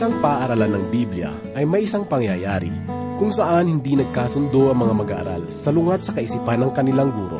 isang 0.00 0.16
paaralan 0.24 0.80
ng 0.80 0.84
Biblia 0.88 1.28
ay 1.52 1.68
may 1.68 1.84
isang 1.84 2.08
pangyayari 2.08 2.72
kung 3.20 3.28
saan 3.28 3.68
hindi 3.68 3.92
nagkasundo 4.00 4.72
ang 4.72 4.80
mga 4.80 4.94
mag-aaral 4.96 5.42
salungat 5.52 6.00
sa 6.00 6.16
kaisipan 6.16 6.64
ng 6.64 6.72
kanilang 6.72 7.12
guro. 7.12 7.36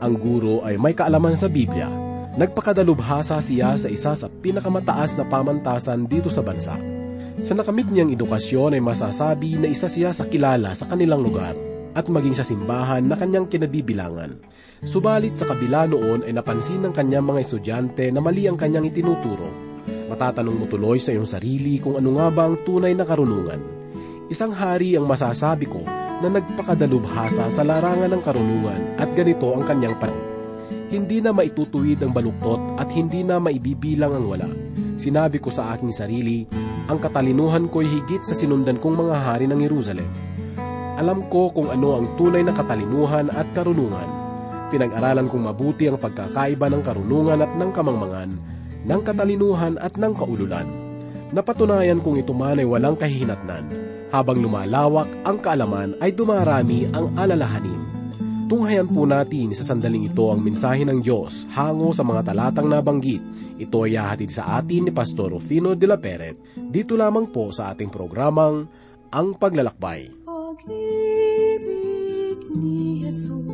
Ang 0.00 0.16
guro 0.16 0.64
ay 0.64 0.80
may 0.80 0.96
kaalaman 0.96 1.36
sa 1.36 1.52
Biblia. 1.52 1.92
Nagpakadalubhasa 2.40 3.36
siya 3.44 3.76
sa 3.76 3.92
isa 3.92 4.16
sa 4.16 4.32
pinakamataas 4.32 5.20
na 5.20 5.28
pamantasan 5.28 6.08
dito 6.08 6.32
sa 6.32 6.40
bansa. 6.40 6.80
Sa 7.44 7.52
nakamit 7.52 7.92
niyang 7.92 8.16
edukasyon 8.16 8.80
ay 8.80 8.80
masasabi 8.80 9.60
na 9.60 9.68
isa 9.68 9.84
siya 9.84 10.16
sa 10.16 10.24
kilala 10.24 10.72
sa 10.72 10.88
kanilang 10.88 11.20
lugar 11.20 11.52
at 11.92 12.08
maging 12.08 12.32
sa 12.32 12.48
simbahan 12.48 13.04
na 13.04 13.12
kanyang 13.12 13.44
kinabibilangan. 13.44 14.40
Subalit 14.88 15.36
sa 15.36 15.44
kabila 15.44 15.84
noon 15.84 16.24
ay 16.24 16.32
napansin 16.32 16.80
ng 16.80 16.96
kanyang 16.96 17.28
mga 17.28 17.44
estudyante 17.44 18.08
na 18.08 18.24
mali 18.24 18.48
ang 18.48 18.56
kanyang 18.56 18.88
itinuturo. 18.88 19.69
Matatanong 20.20 20.52
mo 20.52 20.66
tuloy 20.68 21.00
sa 21.00 21.16
iyong 21.16 21.24
sarili 21.24 21.80
kung 21.80 21.96
ano 21.96 22.20
nga 22.20 22.28
ba 22.28 22.44
ang 22.44 22.60
tunay 22.60 22.92
na 22.92 23.08
karunungan. 23.08 23.56
Isang 24.28 24.52
hari 24.52 24.92
ang 24.92 25.08
masasabi 25.08 25.64
ko 25.64 25.80
na 26.20 26.28
nagpakadalubhasa 26.28 27.48
sa 27.48 27.62
larangan 27.64 28.12
ng 28.12 28.20
karunungan 28.20 29.00
at 29.00 29.08
ganito 29.16 29.48
ang 29.56 29.64
kanyang 29.64 29.96
panahon. 29.96 30.28
Hindi 30.92 31.24
na 31.24 31.32
maitutuwid 31.32 32.04
ang 32.04 32.12
baluktot 32.12 32.76
at 32.76 32.92
hindi 32.92 33.24
na 33.24 33.40
maibibilang 33.40 34.12
ang 34.12 34.28
wala. 34.28 34.52
Sinabi 35.00 35.40
ko 35.40 35.48
sa 35.48 35.72
aking 35.72 35.88
sarili, 35.88 36.44
ang 36.84 37.00
katalinuhan 37.00 37.72
ko'y 37.72 37.88
higit 37.88 38.20
sa 38.20 38.36
sinundan 38.36 38.76
kong 38.76 39.00
mga 39.00 39.16
hari 39.24 39.48
ng 39.48 39.56
Jerusalem 39.56 40.04
alam 41.00 41.32
ko 41.32 41.48
kung 41.48 41.72
ano 41.72 41.96
ang 41.96 42.12
tunay 42.20 42.44
na 42.44 42.52
katalinuhan 42.52 43.32
at 43.32 43.48
karunungan. 43.56 44.04
Pinag-aralan 44.68 45.32
kong 45.32 45.48
mabuti 45.48 45.88
ang 45.88 45.96
pagkakaiba 45.96 46.68
ng 46.68 46.84
karunungan 46.84 47.40
at 47.40 47.56
ng 47.56 47.72
kamangmangan, 47.72 48.59
ng 48.84 49.00
katalinuhan 49.04 49.80
at 49.80 49.96
ng 49.96 50.12
kaululan. 50.14 50.68
Napatunayan 51.30 52.02
kong 52.02 52.22
ito 52.22 52.34
man 52.34 52.58
ay 52.58 52.66
walang 52.66 52.98
kahihinatnan. 52.98 53.64
Habang 54.10 54.42
lumalawak 54.42 55.06
ang 55.22 55.38
kaalaman 55.38 55.94
ay 56.02 56.10
dumarami 56.10 56.90
ang 56.90 57.14
alalahanin. 57.14 57.86
Tunghayan 58.50 58.90
po 58.90 59.06
natin 59.06 59.54
sa 59.54 59.62
sandaling 59.62 60.10
ito 60.10 60.26
ang 60.26 60.42
mensahe 60.42 60.82
ng 60.82 60.98
Diyos 60.98 61.46
hango 61.54 61.94
sa 61.94 62.02
mga 62.02 62.34
talatang 62.34 62.66
nabanggit. 62.66 63.22
Ito 63.62 63.86
ay 63.86 63.94
hahatid 63.94 64.34
sa 64.34 64.58
atin 64.58 64.90
ni 64.90 64.92
Pastor 64.92 65.30
Rufino 65.30 65.78
de 65.78 65.86
la 65.86 65.94
Peret. 66.02 66.34
Dito 66.58 66.98
lamang 66.98 67.30
po 67.30 67.54
sa 67.54 67.70
ating 67.70 67.94
programang 67.94 68.66
Ang 69.14 69.38
Paglalakbay 69.38 70.20
pag-ibig 70.60 72.42
ni 72.58 73.06
Jesus 73.06 73.49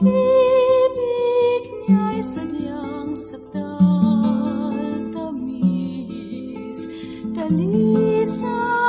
Pag-ibig 0.00 1.64
niya 1.84 2.16
ay 2.16 2.24
sadyang 2.24 3.12
sakdal, 3.12 4.72
tamis, 5.12 6.88
talisay 7.36 8.79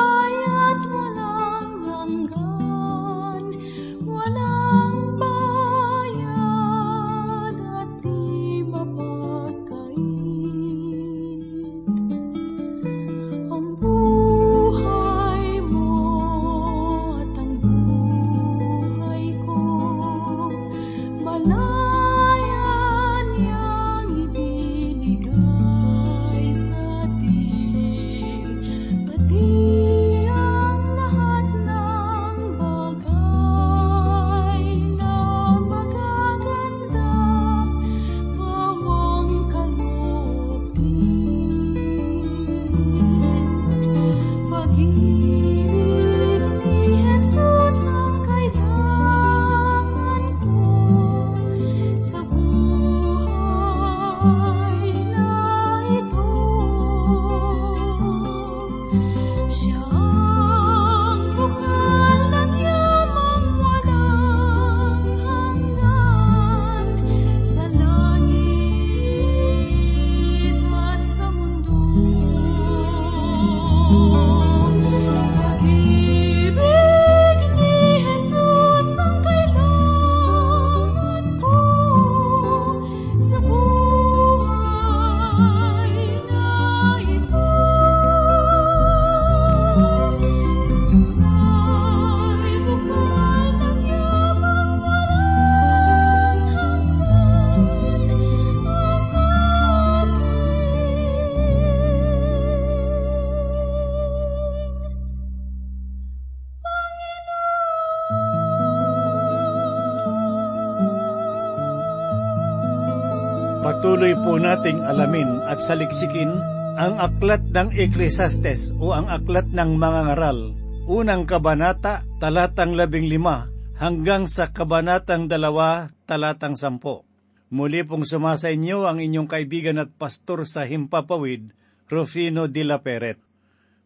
alamin 114.91 115.39
at 115.47 115.63
saliksikin 115.63 116.27
ang 116.75 116.99
aklat 116.99 117.39
ng 117.55 117.71
Ecclesiastes 117.71 118.75
o 118.75 118.91
ang 118.91 119.07
aklat 119.07 119.47
ng 119.47 119.79
mga 119.79 120.11
ngaral. 120.11 120.51
Unang 120.91 121.23
kabanata, 121.23 122.03
talatang 122.19 122.75
labing 122.75 123.07
lima, 123.07 123.47
hanggang 123.79 124.27
sa 124.27 124.51
kabanatang 124.51 125.31
dalawa, 125.31 125.87
talatang 126.03 126.59
sampo. 126.59 127.07
Muli 127.47 127.87
pong 127.87 128.03
sumasa 128.03 128.51
inyo 128.51 128.83
ang 128.83 128.99
inyong 128.99 129.31
kaibigan 129.31 129.79
at 129.79 129.95
pastor 129.95 130.43
sa 130.43 130.67
Himpapawid, 130.67 131.55
Rufino 131.87 132.51
de 132.51 132.63
la 132.67 132.83
Peret. 132.83 133.19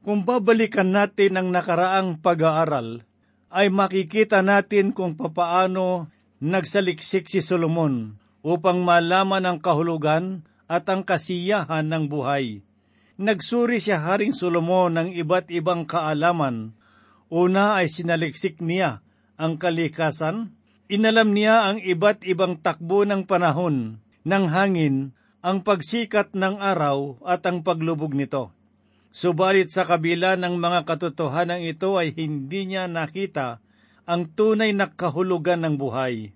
Kung 0.01 0.25
babalikan 0.25 0.89
natin 0.89 1.37
ang 1.37 1.53
nakaraang 1.53 2.21
pag-aaral, 2.21 3.05
ay 3.53 3.69
makikita 3.69 4.41
natin 4.41 4.93
kung 4.93 5.13
papaano 5.13 6.09
nagsaliksik 6.41 7.29
si 7.29 7.41
Solomon 7.41 8.17
upang 8.45 8.85
malaman 8.85 9.45
ang 9.45 9.57
kahulugan 9.57 10.45
at 10.65 10.89
ang 10.89 11.05
kasiyahan 11.05 11.85
ng 11.85 12.05
buhay. 12.09 12.65
Nagsuri 13.15 13.79
siya 13.79 14.03
Haring 14.03 14.35
Solomon 14.35 14.99
ng 14.99 15.09
iba't 15.15 15.47
ibang 15.53 15.87
kaalaman. 15.87 16.75
Una 17.31 17.79
ay 17.79 17.87
sinaliksik 17.87 18.59
niya 18.59 18.99
ang 19.39 19.55
kalikasan, 19.55 20.51
inalam 20.91 21.31
niya 21.31 21.71
ang 21.71 21.79
iba't 21.79 22.27
ibang 22.27 22.59
takbo 22.59 23.07
ng 23.07 23.23
panahon, 23.23 24.03
ng 24.27 24.45
hangin, 24.51 25.15
ang 25.39 25.63
pagsikat 25.63 26.35
ng 26.35 26.59
araw 26.59 27.23
at 27.23 27.45
ang 27.47 27.63
paglubog 27.63 28.11
nito. 28.11 28.51
Subalit 29.15 29.71
sa 29.71 29.87
kabila 29.87 30.35
ng 30.35 30.59
mga 30.59 30.83
katotohanan 30.83 31.63
ito 31.63 31.95
ay 31.95 32.11
hindi 32.11 32.67
niya 32.67 32.91
nakita 32.91 33.63
ang 34.03 34.27
tunay 34.27 34.75
na 34.75 34.91
kahulugan 34.91 35.63
ng 35.63 35.75
buhay. 35.79 36.35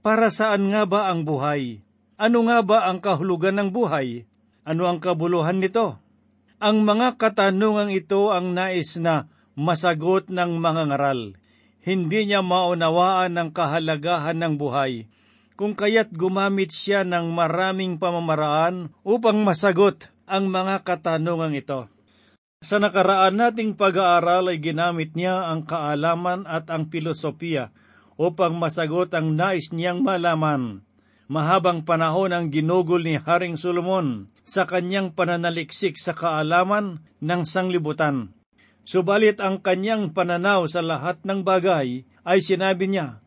Para 0.00 0.32
saan 0.32 0.72
nga 0.72 0.88
ba 0.88 1.12
ang 1.12 1.28
buhay? 1.28 1.83
Ano 2.14 2.46
nga 2.46 2.62
ba 2.62 2.86
ang 2.86 3.02
kahulugan 3.02 3.58
ng 3.58 3.74
buhay? 3.74 4.22
Ano 4.62 4.86
ang 4.86 5.02
kabuluhan 5.02 5.58
nito? 5.58 5.98
Ang 6.62 6.86
mga 6.86 7.18
katanungang 7.18 7.90
ito 7.90 8.30
ang 8.30 8.54
nais 8.54 8.94
na 9.02 9.26
masagot 9.58 10.30
ng 10.30 10.62
mga 10.62 10.94
ngaral. 10.94 11.34
Hindi 11.82 12.30
niya 12.30 12.40
maunawaan 12.40 13.34
ang 13.34 13.50
kahalagahan 13.50 14.38
ng 14.40 14.54
buhay, 14.56 15.10
kung 15.58 15.74
kaya't 15.74 16.14
gumamit 16.14 16.72
siya 16.72 17.02
ng 17.02 17.34
maraming 17.34 18.00
pamamaraan 18.00 18.94
upang 19.04 19.42
masagot 19.42 20.08
ang 20.24 20.48
mga 20.48 20.86
katanungang 20.86 21.58
ito. 21.58 21.90
Sa 22.64 22.80
nakaraan 22.80 23.36
nating 23.36 23.76
pag-aaral 23.76 24.48
ay 24.48 24.62
ginamit 24.62 25.12
niya 25.12 25.50
ang 25.50 25.68
kaalaman 25.68 26.48
at 26.48 26.70
ang 26.72 26.88
filosofiya 26.88 27.74
upang 28.16 28.56
masagot 28.56 29.12
ang 29.12 29.36
nais 29.36 29.68
niyang 29.74 30.00
malaman. 30.00 30.80
Mahabang 31.24 31.88
panahon 31.88 32.36
ang 32.36 32.52
ginugol 32.52 33.00
ni 33.00 33.16
Haring 33.16 33.56
Solomon 33.56 34.28
sa 34.44 34.68
kanyang 34.68 35.16
pananaliksik 35.16 35.96
sa 35.96 36.12
kaalaman 36.12 37.00
ng 37.24 37.42
sanglibutan. 37.48 38.36
Subalit 38.84 39.40
ang 39.40 39.64
kanyang 39.64 40.12
pananaw 40.12 40.68
sa 40.68 40.84
lahat 40.84 41.24
ng 41.24 41.40
bagay 41.40 42.04
ay 42.28 42.38
sinabi 42.44 42.92
niya, 42.92 43.24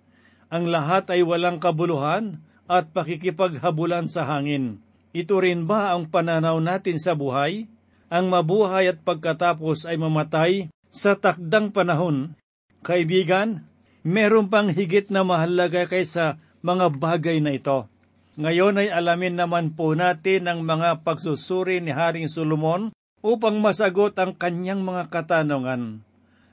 ang 0.53 0.69
lahat 0.69 1.09
ay 1.09 1.25
walang 1.25 1.57
kabuluhan 1.57 2.45
at 2.69 2.93
pakikipaghabulan 2.93 4.05
sa 4.05 4.29
hangin. 4.29 4.77
Ito 5.17 5.41
rin 5.41 5.65
ba 5.65 5.97
ang 5.97 6.13
pananaw 6.13 6.61
natin 6.61 7.01
sa 7.01 7.17
buhay? 7.17 7.65
Ang 8.13 8.29
mabuhay 8.29 8.93
at 8.93 9.01
pagkatapos 9.01 9.89
ay 9.89 9.97
mamatay 9.97 10.69
sa 10.93 11.17
takdang 11.17 11.73
panahon. 11.73 12.37
Kaibigan, 12.85 13.67
meron 14.05 14.47
pang 14.47 14.69
higit 14.69 15.09
na 15.09 15.25
mahalaga 15.25 15.89
kaysa 15.89 16.39
mga 16.61 16.93
bagay 16.97 17.37
na 17.41 17.53
ito. 17.53 17.89
Ngayon 18.37 18.77
ay 18.77 18.89
alamin 18.93 19.33
naman 19.33 19.73
po 19.73 19.97
natin 19.97 20.45
ang 20.45 20.61
mga 20.61 21.01
pagsusuri 21.01 21.81
ni 21.81 21.89
Haring 21.89 22.29
Solomon 22.29 22.93
upang 23.25 23.57
masagot 23.57 24.13
ang 24.21 24.37
kanyang 24.37 24.85
mga 24.85 25.09
katanungan. 25.09 26.05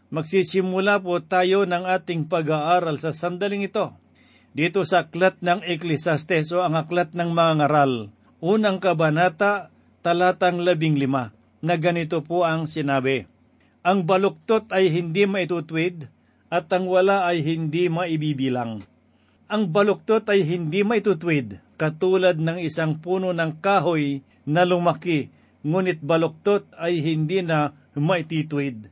Magsisimula 0.08 1.02
po 1.04 1.20
tayo 1.20 1.68
ng 1.68 1.84
ating 1.84 2.24
pag-aaral 2.30 2.96
sa 2.96 3.12
sandaling 3.12 3.68
ito. 3.68 3.92
Dito 4.54 4.86
sa 4.86 5.04
aklat 5.04 5.42
ng 5.42 5.66
Ecclesiastes 5.66 6.54
o 6.54 6.62
ang 6.62 6.78
aklat 6.78 7.12
ng 7.12 7.34
mga 7.34 7.52
ngaral, 7.60 8.14
unang 8.38 8.78
kabanata, 8.78 9.74
talatang 10.00 10.62
labing 10.62 10.94
lima, 10.94 11.34
na 11.58 11.74
ganito 11.74 12.22
po 12.22 12.46
ang 12.46 12.70
sinabi. 12.70 13.26
Ang 13.82 14.06
baluktot 14.06 14.70
ay 14.70 14.88
hindi 14.88 15.26
maitutwid 15.26 16.06
at 16.48 16.70
ang 16.70 16.86
wala 16.86 17.26
ay 17.26 17.42
hindi 17.42 17.90
maibibilang. 17.90 18.86
Ang 19.54 19.70
baluktot 19.70 20.26
ay 20.26 20.42
hindi 20.42 20.82
maitutwid, 20.82 21.62
katulad 21.78 22.42
ng 22.42 22.58
isang 22.58 22.98
puno 22.98 23.30
ng 23.30 23.62
kahoy 23.62 24.26
na 24.42 24.66
lumaki, 24.66 25.30
ngunit 25.62 26.02
baluktot 26.02 26.66
ay 26.74 26.98
hindi 26.98 27.38
na 27.38 27.70
maititwid. 27.94 28.90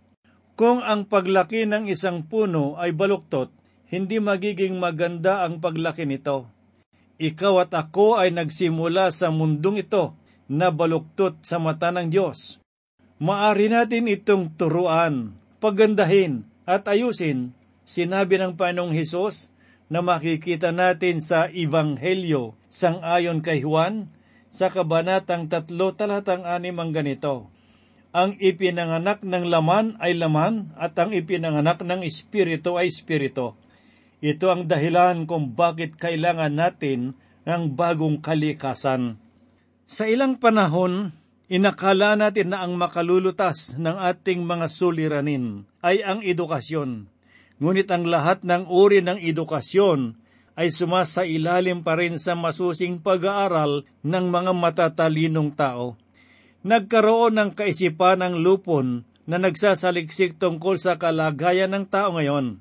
Kung 0.54 0.78
ang 0.78 1.10
paglaki 1.10 1.66
ng 1.66 1.90
isang 1.90 2.30
puno 2.30 2.78
ay 2.78 2.94
baluktot, 2.94 3.50
hindi 3.90 4.22
magiging 4.22 4.78
maganda 4.78 5.42
ang 5.42 5.58
paglaki 5.58 6.06
nito. 6.06 6.46
Ikaw 7.18 7.54
at 7.66 7.74
ako 7.74 8.22
ay 8.22 8.30
nagsimula 8.30 9.10
sa 9.10 9.34
mundong 9.34 9.82
ito 9.82 10.14
na 10.46 10.70
baluktot 10.70 11.42
sa 11.42 11.58
mata 11.58 11.90
ng 11.90 12.06
Diyos. 12.06 12.62
Maari 13.18 13.66
natin 13.66 14.06
itong 14.06 14.54
turuan, 14.54 15.34
pagandahin 15.58 16.46
at 16.70 16.86
ayusin, 16.86 17.50
sinabi 17.82 18.38
ng 18.38 18.54
Panong 18.54 18.94
Hesus 18.94 19.50
na 19.92 20.00
makikita 20.00 20.72
natin 20.72 21.20
sa 21.20 21.52
Ebanghelyo 21.52 22.56
sang-ayon 22.72 23.44
kay 23.44 23.60
Juan 23.60 24.08
sa 24.48 24.72
kabanatang 24.72 25.52
tatlo 25.52 25.92
talatang 25.92 26.48
anim 26.48 26.72
ang 26.80 26.96
ganito. 26.96 27.52
Ang 28.16 28.40
ipinanganak 28.40 29.20
ng 29.20 29.52
laman 29.52 30.00
ay 30.00 30.16
laman 30.16 30.72
at 30.80 30.96
ang 30.96 31.12
ipinanganak 31.12 31.84
ng 31.84 32.08
espiritu 32.08 32.80
ay 32.80 32.88
espiritu. 32.88 33.52
Ito 34.24 34.48
ang 34.48 34.64
dahilan 34.64 35.28
kung 35.28 35.52
bakit 35.52 36.00
kailangan 36.00 36.56
natin 36.56 37.12
ng 37.44 37.76
bagong 37.76 38.24
kalikasan. 38.24 39.20
Sa 39.84 40.08
ilang 40.08 40.40
panahon, 40.40 41.12
inakala 41.52 42.16
natin 42.16 42.56
na 42.56 42.64
ang 42.64 42.80
makalulutas 42.80 43.76
ng 43.76 44.00
ating 44.00 44.40
mga 44.48 44.72
suliranin 44.72 45.68
ay 45.84 46.00
ang 46.00 46.24
edukasyon. 46.24 47.11
Ngunit 47.62 47.86
ang 47.94 48.10
lahat 48.10 48.42
ng 48.42 48.66
uri 48.66 49.06
ng 49.06 49.22
edukasyon 49.22 50.18
ay 50.58 50.74
sumasa 50.74 51.22
ilalim 51.22 51.86
pa 51.86 51.94
rin 51.94 52.18
sa 52.18 52.34
masusing 52.34 52.98
pag-aaral 52.98 53.86
ng 54.02 54.26
mga 54.34 54.50
matatalinong 54.50 55.54
tao. 55.54 55.94
Nagkaroon 56.66 57.38
ng 57.38 57.50
kaisipan 57.54 58.18
ng 58.18 58.42
lupon 58.42 59.06
na 59.30 59.38
nagsasaliksik 59.38 60.42
tungkol 60.42 60.74
sa 60.74 60.98
kalagayan 60.98 61.70
ng 61.70 61.86
tao 61.86 62.18
ngayon. 62.18 62.58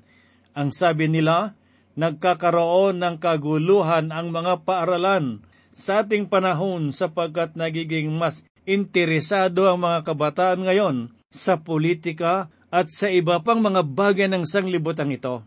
Ang 0.54 0.70
sabi 0.70 1.10
nila, 1.10 1.58
nagkakaroon 1.98 3.02
ng 3.02 3.18
kaguluhan 3.18 4.14
ang 4.14 4.30
mga 4.30 4.62
paaralan 4.62 5.42
sa 5.74 6.06
ating 6.06 6.30
panahon 6.30 6.94
sapagkat 6.94 7.58
nagiging 7.58 8.14
mas 8.14 8.46
interesado 8.70 9.66
ang 9.66 9.82
mga 9.82 10.06
kabataan 10.06 10.62
ngayon 10.62 10.96
sa 11.34 11.58
politika 11.58 12.52
at 12.72 12.88
sa 12.88 13.12
iba 13.12 13.36
pang 13.44 13.60
mga 13.60 13.84
bagay 13.84 14.32
ng 14.32 14.48
sanglibutan 14.48 15.12
ito. 15.12 15.44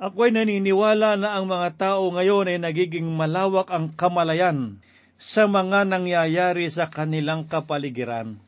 Ako'y 0.00 0.32
naniniwala 0.32 1.20
na 1.20 1.36
ang 1.36 1.44
mga 1.44 1.76
tao 1.76 2.08
ngayon 2.08 2.48
ay 2.48 2.58
nagiging 2.62 3.04
malawak 3.04 3.68
ang 3.68 3.92
kamalayan 3.92 4.80
sa 5.20 5.44
mga 5.44 5.84
nangyayari 5.84 6.64
sa 6.72 6.88
kanilang 6.88 7.44
kapaligiran. 7.44 8.40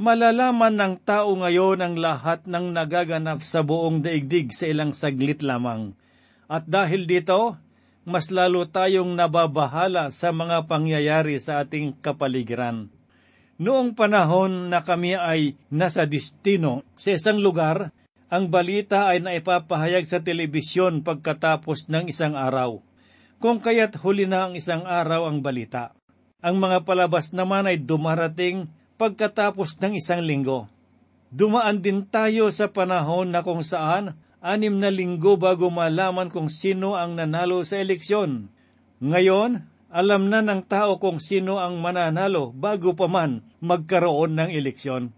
Malalaman 0.00 0.74
ng 0.74 0.94
tao 1.04 1.36
ngayon 1.36 1.84
ang 1.84 1.94
lahat 2.00 2.48
ng 2.48 2.72
nagaganap 2.72 3.44
sa 3.44 3.60
buong 3.60 4.00
daigdig 4.00 4.50
sa 4.50 4.64
ilang 4.70 4.96
saglit 4.96 5.44
lamang. 5.44 5.92
At 6.48 6.64
dahil 6.64 7.04
dito, 7.04 7.60
mas 8.06 8.32
lalo 8.32 8.64
tayong 8.64 9.12
nababahala 9.14 10.08
sa 10.08 10.32
mga 10.32 10.64
pangyayari 10.70 11.36
sa 11.42 11.62
ating 11.62 11.98
kapaligiran. 12.00 12.90
Noong 13.54 13.94
panahon 13.94 14.66
na 14.66 14.82
kami 14.82 15.14
ay 15.14 15.54
nasa 15.70 16.10
destino 16.10 16.82
sa 16.98 17.14
isang 17.14 17.38
lugar, 17.38 17.94
ang 18.26 18.50
balita 18.50 19.06
ay 19.06 19.22
naipapahayag 19.22 20.02
sa 20.10 20.18
telebisyon 20.18 21.06
pagkatapos 21.06 21.86
ng 21.86 22.10
isang 22.10 22.34
araw. 22.34 22.82
Kung 23.38 23.62
kaya't 23.62 24.02
huli 24.02 24.26
na 24.26 24.50
ang 24.50 24.58
isang 24.58 24.82
araw 24.82 25.30
ang 25.30 25.38
balita. 25.38 25.94
Ang 26.42 26.58
mga 26.58 26.82
palabas 26.82 27.30
naman 27.30 27.70
ay 27.70 27.78
dumarating 27.78 28.66
pagkatapos 28.98 29.78
ng 29.78 30.02
isang 30.02 30.26
linggo. 30.26 30.66
Dumaan 31.30 31.78
din 31.78 32.02
tayo 32.10 32.50
sa 32.50 32.74
panahon 32.74 33.30
na 33.30 33.46
kung 33.46 33.62
saan 33.62 34.18
anim 34.42 34.74
na 34.82 34.90
linggo 34.90 35.38
bago 35.38 35.70
malaman 35.70 36.26
kung 36.26 36.50
sino 36.50 36.98
ang 36.98 37.14
nanalo 37.14 37.62
sa 37.62 37.78
eleksyon. 37.78 38.50
Ngayon, 38.98 39.62
alam 39.94 40.26
na 40.26 40.42
ng 40.42 40.66
tao 40.66 40.98
kung 40.98 41.22
sino 41.22 41.62
ang 41.62 41.78
mananalo 41.78 42.50
bago 42.50 42.98
pa 42.98 43.06
man 43.06 43.46
magkaroon 43.62 44.34
ng 44.34 44.50
eleksyon. 44.50 45.14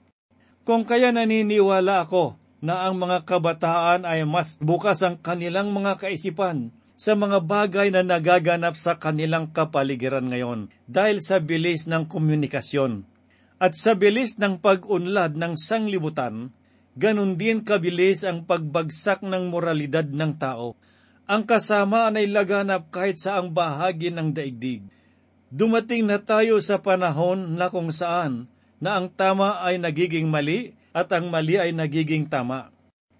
Kung 0.69 0.84
kaya 0.84 1.17
naniniwala 1.17 2.05
ako 2.05 2.37
na 2.61 2.84
ang 2.84 3.00
mga 3.00 3.25
kabataan 3.25 4.04
ay 4.04 4.28
mas 4.28 4.61
bukas 4.61 5.00
ang 5.00 5.16
kanilang 5.16 5.73
mga 5.73 5.97
kaisipan 5.97 6.76
sa 6.92 7.16
mga 7.16 7.40
bagay 7.40 7.88
na 7.88 8.04
nagaganap 8.04 8.76
sa 8.76 9.00
kanilang 9.00 9.49
kapaligiran 9.49 10.28
ngayon 10.28 10.68
dahil 10.85 11.25
sa 11.25 11.40
bilis 11.40 11.88
ng 11.88 12.04
komunikasyon. 12.04 13.09
At 13.56 13.73
sa 13.80 13.97
bilis 13.97 14.37
ng 14.37 14.61
pag-unlad 14.61 15.40
ng 15.40 15.56
sanglibutan, 15.56 16.52
ganun 17.00 17.40
din 17.40 17.64
kabilis 17.64 18.28
ang 18.28 18.45
pagbagsak 18.45 19.25
ng 19.25 19.49
moralidad 19.49 20.04
ng 20.04 20.37
tao 20.37 20.76
ang 21.26 21.42
kasamaan 21.42 22.14
ay 22.14 22.30
laganap 22.30 22.87
kahit 22.95 23.18
sa 23.18 23.42
ang 23.42 23.50
bahagi 23.50 24.14
ng 24.14 24.30
daigdig. 24.30 24.87
Dumating 25.50 26.06
na 26.06 26.23
tayo 26.23 26.62
sa 26.62 26.78
panahon 26.78 27.59
na 27.59 27.66
kung 27.71 27.90
saan 27.90 28.47
na 28.78 28.99
ang 28.99 29.11
tama 29.11 29.59
ay 29.62 29.83
nagiging 29.83 30.30
mali 30.30 30.75
at 30.95 31.11
ang 31.11 31.26
mali 31.26 31.59
ay 31.59 31.75
nagiging 31.75 32.30
tama. 32.30 32.71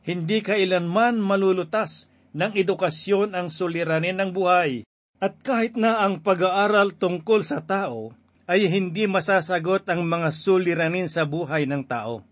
Hindi 0.07 0.39
kailanman 0.39 1.19
malulutas 1.19 2.07
ng 2.31 2.55
edukasyon 2.55 3.35
ang 3.35 3.51
suliranin 3.51 4.23
ng 4.23 4.31
buhay 4.31 4.87
at 5.19 5.35
kahit 5.43 5.75
na 5.75 6.07
ang 6.07 6.23
pag-aaral 6.23 6.95
tungkol 6.95 7.43
sa 7.43 7.59
tao 7.59 8.15
ay 8.47 8.71
hindi 8.71 9.11
masasagot 9.11 9.83
ang 9.91 10.07
mga 10.07 10.31
suliranin 10.31 11.11
sa 11.11 11.27
buhay 11.27 11.67
ng 11.67 11.83
tao. 11.83 12.23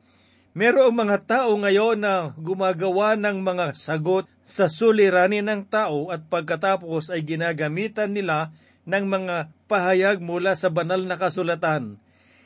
Merong 0.54 0.94
mga 0.94 1.18
tao 1.26 1.58
ngayon 1.58 1.98
na 1.98 2.30
gumagawa 2.38 3.18
ng 3.18 3.42
mga 3.42 3.74
sagot 3.74 4.30
sa 4.46 4.70
suliranin 4.70 5.42
ng 5.42 5.66
tao 5.66 6.14
at 6.14 6.30
pagkatapos 6.30 7.10
ay 7.10 7.26
ginagamitan 7.26 8.14
nila 8.14 8.54
ng 8.86 9.02
mga 9.02 9.50
pahayag 9.66 10.22
mula 10.22 10.54
sa 10.54 10.70
banal 10.70 11.02
na 11.02 11.18
kasulatan 11.18 11.98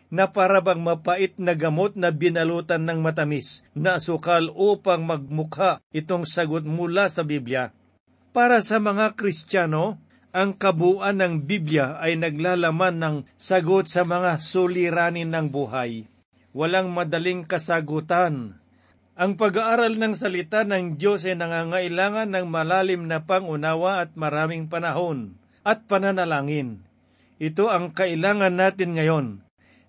na 0.09 0.25
para 0.33 0.65
bang 0.65 0.81
mapait 0.81 1.37
na 1.37 1.53
gamot 1.53 2.01
na 2.01 2.09
binalutan 2.09 2.81
ng 2.89 2.97
matamis 3.05 3.61
na 3.77 4.01
sukal 4.01 4.49
upang 4.57 5.05
magmukha 5.05 5.85
itong 5.93 6.25
sagot 6.25 6.65
mula 6.65 7.13
sa 7.13 7.29
Biblia. 7.29 7.77
Para 8.33 8.65
sa 8.65 8.81
mga 8.81 9.21
Kristiyano, 9.21 10.01
ang 10.33 10.57
kabuuan 10.57 11.21
ng 11.21 11.45
Biblia 11.45 12.01
ay 12.01 12.17
naglalaman 12.17 13.05
ng 13.05 13.17
sagot 13.37 13.85
sa 13.93 14.09
mga 14.09 14.41
suliranin 14.41 15.29
ng 15.29 15.53
buhay 15.53 16.09
walang 16.59 16.91
madaling 16.91 17.47
kasagutan. 17.47 18.59
Ang 19.15 19.39
pag-aaral 19.39 19.95
ng 19.95 20.15
salita 20.19 20.67
ng 20.67 20.99
Diyos 20.99 21.23
ay 21.23 21.39
nangangailangan 21.39 22.35
ng 22.35 22.47
malalim 22.51 23.07
na 23.07 23.23
pangunawa 23.23 24.03
at 24.03 24.19
maraming 24.19 24.67
panahon 24.67 25.39
at 25.63 25.87
pananalangin. 25.87 26.83
Ito 27.39 27.71
ang 27.71 27.95
kailangan 27.95 28.59
natin 28.59 28.99
ngayon. 28.99 29.27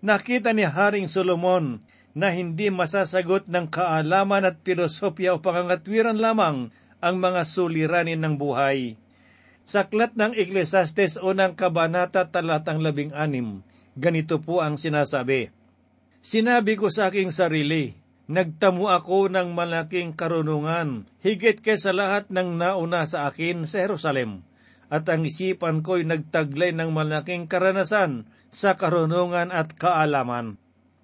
Nakita 0.06 0.54
ni 0.54 0.70
Haring 0.70 1.10
Solomon 1.10 1.82
na 2.14 2.30
hindi 2.30 2.70
masasagot 2.70 3.50
ng 3.50 3.74
kaalaman 3.74 4.46
at 4.46 4.62
pilosopya 4.62 5.34
o 5.34 5.42
pangangatwiran 5.42 6.22
lamang 6.22 6.70
ang 7.02 7.16
mga 7.18 7.50
suliranin 7.50 8.22
ng 8.22 8.38
buhay. 8.38 8.94
Sa 9.66 9.90
aklat 9.90 10.14
ng 10.14 10.38
Ecclesiastes 10.38 11.18
unang 11.18 11.58
kabanata 11.58 12.30
talatang 12.30 12.82
labing 12.82 13.14
anim, 13.14 13.66
ganito 13.98 14.42
po 14.42 14.62
ang 14.62 14.78
sinasabi. 14.78 15.59
Sinabi 16.20 16.76
ko 16.76 16.92
sa 16.92 17.08
aking 17.08 17.32
sarili, 17.32 17.96
nagtamo 18.28 18.92
ako 18.92 19.32
ng 19.32 19.56
malaking 19.56 20.12
karunungan, 20.12 21.08
higit 21.24 21.64
kaysa 21.64 21.96
lahat 21.96 22.28
ng 22.28 22.60
nauna 22.60 23.08
sa 23.08 23.32
akin 23.32 23.64
sa 23.64 23.88
Jerusalem. 23.88 24.44
At 24.92 25.08
ang 25.08 25.24
isipan 25.24 25.80
ko'y 25.80 26.04
nagtaglay 26.04 26.76
ng 26.76 26.92
malaking 26.92 27.48
karanasan 27.48 28.28
sa 28.52 28.76
karunungan 28.76 29.54
at 29.54 29.78
kaalaman. 29.78 30.60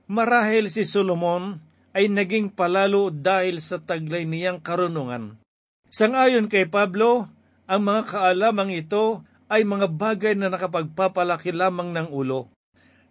Marahil 0.10 0.68
si 0.68 0.84
Solomon 0.84 1.64
ay 1.96 2.12
naging 2.12 2.52
palalo 2.52 3.08
dahil 3.08 3.64
sa 3.64 3.80
taglay 3.80 4.28
niyang 4.28 4.60
karunungan. 4.60 5.40
Sangayon 5.88 6.52
kay 6.52 6.68
Pablo, 6.68 7.32
ang 7.72 7.82
mga 7.88 8.02
kaalamang 8.10 8.74
ito 8.74 9.24
ay 9.48 9.64
mga 9.64 9.88
bagay 9.96 10.34
na 10.36 10.52
nakapagpapalaki 10.52 11.56
lamang 11.56 11.94
ng 11.94 12.10
ulo. 12.12 12.52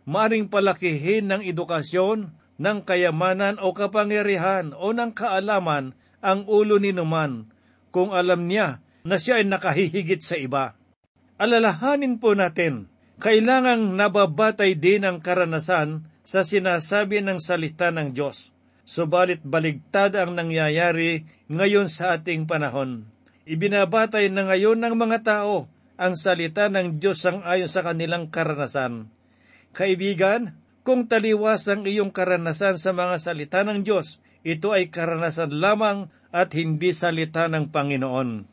Maaring 0.05 0.53
palakihin 0.53 1.33
ng 1.33 1.43
edukasyon, 1.45 2.33
ng 2.55 2.87
kayamanan 2.87 3.59
o 3.59 3.75
kapangyarihan 3.75 4.71
o 4.79 4.95
ng 4.95 5.11
kaalaman 5.11 5.97
ang 6.23 6.47
ulo 6.47 6.79
ni 6.79 6.95
Numan 6.95 7.51
kung 7.91 8.15
alam 8.15 8.47
niya 8.47 8.79
na 9.05 9.19
siya 9.19 9.43
ay 9.43 9.47
nakahihigit 9.47 10.23
sa 10.23 10.39
iba. 10.39 10.79
Alalahanin 11.37 12.23
po 12.23 12.33
natin, 12.39 12.87
kailangang 13.19 13.99
nababatay 13.99 14.79
din 14.79 15.03
ang 15.03 15.19
karanasan 15.19 16.07
sa 16.25 16.47
sinasabi 16.47 17.21
ng 17.21 17.43
salita 17.43 17.91
ng 17.91 18.15
Diyos. 18.15 18.55
Subalit 18.85 19.41
baligtad 19.43 20.17
ang 20.17 20.37
nangyayari 20.37 21.25
ngayon 21.51 21.89
sa 21.89 22.17
ating 22.17 22.45
panahon. 22.47 23.09
Ibinabatay 23.45 24.33
na 24.33 24.49
ngayon 24.49 24.81
ng 24.81 24.95
mga 24.97 25.19
tao 25.25 25.69
ang 25.95 26.15
salita 26.17 26.73
ng 26.73 26.97
Diyos 26.99 27.23
ang 27.29 27.45
ayon 27.45 27.69
sa 27.69 27.85
kanilang 27.85 28.33
karanasan. 28.33 29.09
Kaibigan, 29.75 30.55
kung 30.87 31.11
taliwas 31.11 31.67
ang 31.67 31.83
iyong 31.83 32.15
karanasan 32.15 32.79
sa 32.79 32.95
mga 32.95 33.19
salita 33.19 33.61
ng 33.67 33.83
Diyos, 33.83 34.23
ito 34.47 34.71
ay 34.71 34.95
karanasan 34.95 35.51
lamang 35.51 36.15
at 36.31 36.55
hindi 36.55 36.95
salita 36.95 37.51
ng 37.51 37.75
Panginoon. 37.75 38.47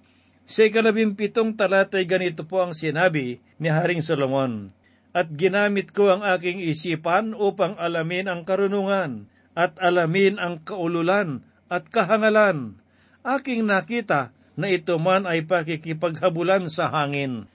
Sa 0.50 0.66
ikalabimpitong 0.66 1.54
talatay 1.54 2.10
ganito 2.10 2.44
po 2.50 2.66
ang 2.66 2.74
sinabi 2.74 3.38
ni 3.62 3.70
Haring 3.70 4.02
Solomon, 4.02 4.74
At 5.14 5.30
ginamit 5.38 5.94
ko 5.94 6.10
ang 6.10 6.26
aking 6.26 6.64
isipan 6.64 7.38
upang 7.38 7.78
alamin 7.78 8.26
ang 8.26 8.42
karunungan, 8.42 9.30
at 9.54 9.78
alamin 9.78 10.40
ang 10.40 10.64
kaululan 10.64 11.44
at 11.68 11.86
kahangalan. 11.92 12.80
Aking 13.22 13.68
nakita 13.68 14.34
na 14.58 14.72
ito 14.72 14.98
man 14.98 15.30
ay 15.30 15.46
pakikipaghabulan 15.46 16.72
sa 16.72 16.90
hangin. 16.90 17.46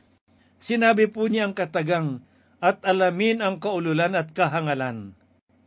Sinabi 0.61 1.09
po 1.11 1.27
niya 1.27 1.49
ang 1.49 1.57
katagang, 1.57 2.21
at 2.61 2.81
alamin 2.85 3.45
ang 3.45 3.61
kaululan 3.61 4.17
at 4.17 4.33
kahangalan. 4.33 5.13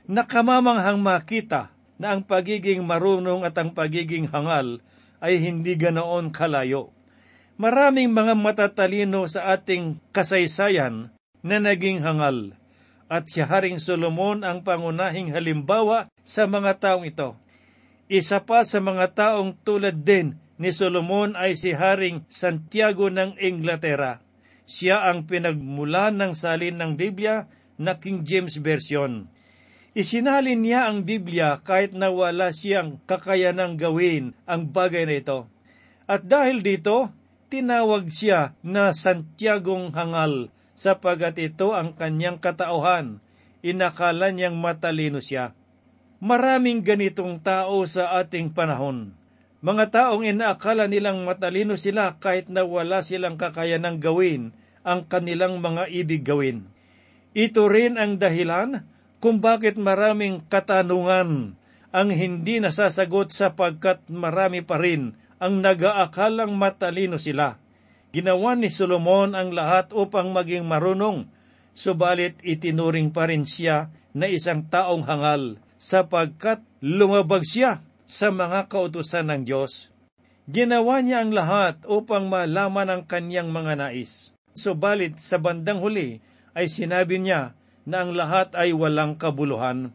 Nakamamanghang 0.10 0.98
makita 0.98 1.70
na 2.02 2.16
ang 2.16 2.26
pagiging 2.26 2.82
marunong 2.82 3.46
at 3.46 3.54
ang 3.62 3.76
pagiging 3.76 4.32
hangal 4.32 4.82
ay 5.20 5.38
hindi 5.38 5.76
ganoon 5.76 6.32
kalayo. 6.32 6.96
Maraming 7.60 8.10
mga 8.16 8.40
matatalino 8.40 9.28
sa 9.28 9.52
ating 9.52 10.00
kasaysayan 10.16 11.12
na 11.44 11.58
naging 11.60 12.00
hangal, 12.00 12.56
at 13.12 13.28
si 13.28 13.44
Haring 13.44 13.84
Solomon 13.84 14.48
ang 14.48 14.64
pangunahing 14.64 15.36
halimbawa 15.36 16.08
sa 16.24 16.48
mga 16.48 16.80
taong 16.80 17.04
ito. 17.04 17.36
Isa 18.08 18.42
pa 18.48 18.64
sa 18.64 18.80
mga 18.80 19.12
taong 19.12 19.60
tulad 19.66 20.08
din 20.08 20.40
ni 20.56 20.72
Solomon 20.72 21.36
ay 21.36 21.60
si 21.60 21.76
Haring 21.76 22.24
Santiago 22.32 23.12
ng 23.12 23.36
Inglaterra. 23.42 24.24
Siya 24.70 25.10
ang 25.10 25.26
pinagmulan 25.26 26.14
ng 26.22 26.38
salin 26.38 26.78
ng 26.78 26.94
Biblia 26.94 27.50
na 27.82 27.98
King 27.98 28.22
James 28.22 28.62
Version. 28.62 29.26
Isinalin 29.98 30.62
niya 30.62 30.86
ang 30.86 31.10
Biblia 31.10 31.58
kahit 31.66 31.98
na 31.98 32.14
wala 32.14 32.54
siyang 32.54 33.02
kakayanang 33.10 33.82
gawin 33.82 34.38
ang 34.46 34.70
bagay 34.70 35.10
na 35.10 35.18
ito. 35.18 35.50
At 36.06 36.30
dahil 36.30 36.62
dito, 36.62 37.10
tinawag 37.50 38.14
siya 38.14 38.54
na 38.62 38.94
Santiagong 38.94 39.98
Hangal 39.98 40.54
sapagat 40.80 41.36
ito 41.42 41.76
ang 41.76 41.92
kanyang 41.92 42.40
katauhan. 42.40 43.20
Inakala 43.60 44.32
niyang 44.32 44.56
matalino 44.56 45.20
siya. 45.20 45.52
Maraming 46.24 46.80
ganitong 46.80 47.44
tao 47.44 47.84
sa 47.84 48.16
ating 48.24 48.56
panahon. 48.56 49.19
Mga 49.60 49.92
taong 49.92 50.24
inaakala 50.24 50.88
nilang 50.88 51.28
matalino 51.28 51.76
sila 51.76 52.16
kahit 52.16 52.48
na 52.48 52.64
wala 52.64 53.04
silang 53.04 53.36
kakayanang 53.36 54.00
gawin 54.00 54.56
ang 54.88 55.04
kanilang 55.04 55.60
mga 55.60 55.92
ibig 55.92 56.24
gawin. 56.24 56.64
Ito 57.36 57.68
rin 57.68 58.00
ang 58.00 58.16
dahilan 58.16 58.88
kung 59.20 59.44
bakit 59.44 59.76
maraming 59.76 60.48
katanungan 60.48 61.60
ang 61.92 62.08
hindi 62.08 62.64
nasasagot 62.64 63.36
sapagkat 63.36 64.08
marami 64.08 64.64
pa 64.64 64.80
rin 64.80 65.20
ang 65.44 65.60
nagaakalang 65.60 66.56
matalino 66.56 67.20
sila. 67.20 67.60
Ginawa 68.16 68.56
ni 68.56 68.72
Solomon 68.72 69.36
ang 69.36 69.52
lahat 69.52 69.92
upang 69.92 70.32
maging 70.32 70.66
marunong, 70.66 71.28
subalit 71.76 72.40
itinuring 72.48 73.12
pa 73.12 73.28
rin 73.28 73.44
siya 73.44 73.92
na 74.16 74.32
isang 74.32 74.66
taong 74.66 75.04
hangal 75.04 75.60
sapagkat 75.76 76.64
lumabag 76.80 77.44
siya 77.44 77.84
sa 78.10 78.34
mga 78.34 78.66
kautusan 78.74 79.30
ng 79.30 79.42
Diyos. 79.46 79.94
Ginawa 80.50 81.06
niya 81.06 81.22
ang 81.22 81.30
lahat 81.30 81.86
upang 81.86 82.26
malaman 82.26 82.90
ang 82.90 83.04
kanyang 83.06 83.54
mga 83.54 83.78
nais. 83.78 84.34
Subalit 84.58 85.22
sa 85.22 85.38
bandang 85.38 85.78
huli 85.78 86.18
ay 86.58 86.66
sinabi 86.66 87.22
niya 87.22 87.54
na 87.86 88.02
ang 88.02 88.18
lahat 88.18 88.58
ay 88.58 88.74
walang 88.74 89.14
kabuluhan. 89.14 89.94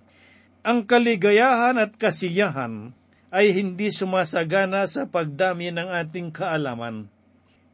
Ang 0.63 0.87
kaligayahan 0.87 1.75
at 1.75 1.99
kasiyahan 1.99 2.95
ay 3.35 3.51
hindi 3.51 3.91
sumasagana 3.91 4.87
sa 4.87 5.11
pagdami 5.11 5.75
ng 5.75 5.91
ating 5.91 6.31
kaalaman. 6.31 7.11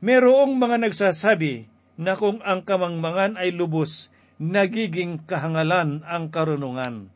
Merong 0.00 0.56
mga 0.56 0.88
nagsasabi 0.88 1.68
na 2.00 2.16
kung 2.16 2.40
ang 2.40 2.64
kamangmangan 2.64 3.36
ay 3.36 3.52
lubos, 3.52 4.08
nagiging 4.40 5.20
kahangalan 5.28 6.00
ang 6.08 6.32
karunungan. 6.32 7.12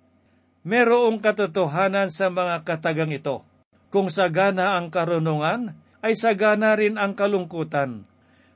Merong 0.64 1.20
katotohanan 1.20 2.08
sa 2.08 2.32
mga 2.32 2.64
katagang 2.64 3.12
ito. 3.12 3.44
Kung 3.92 4.08
sagana 4.08 4.80
ang 4.80 4.88
karunungan, 4.88 5.76
ay 6.00 6.16
sagana 6.16 6.72
rin 6.72 6.96
ang 6.96 7.12
kalungkutan. 7.12 8.08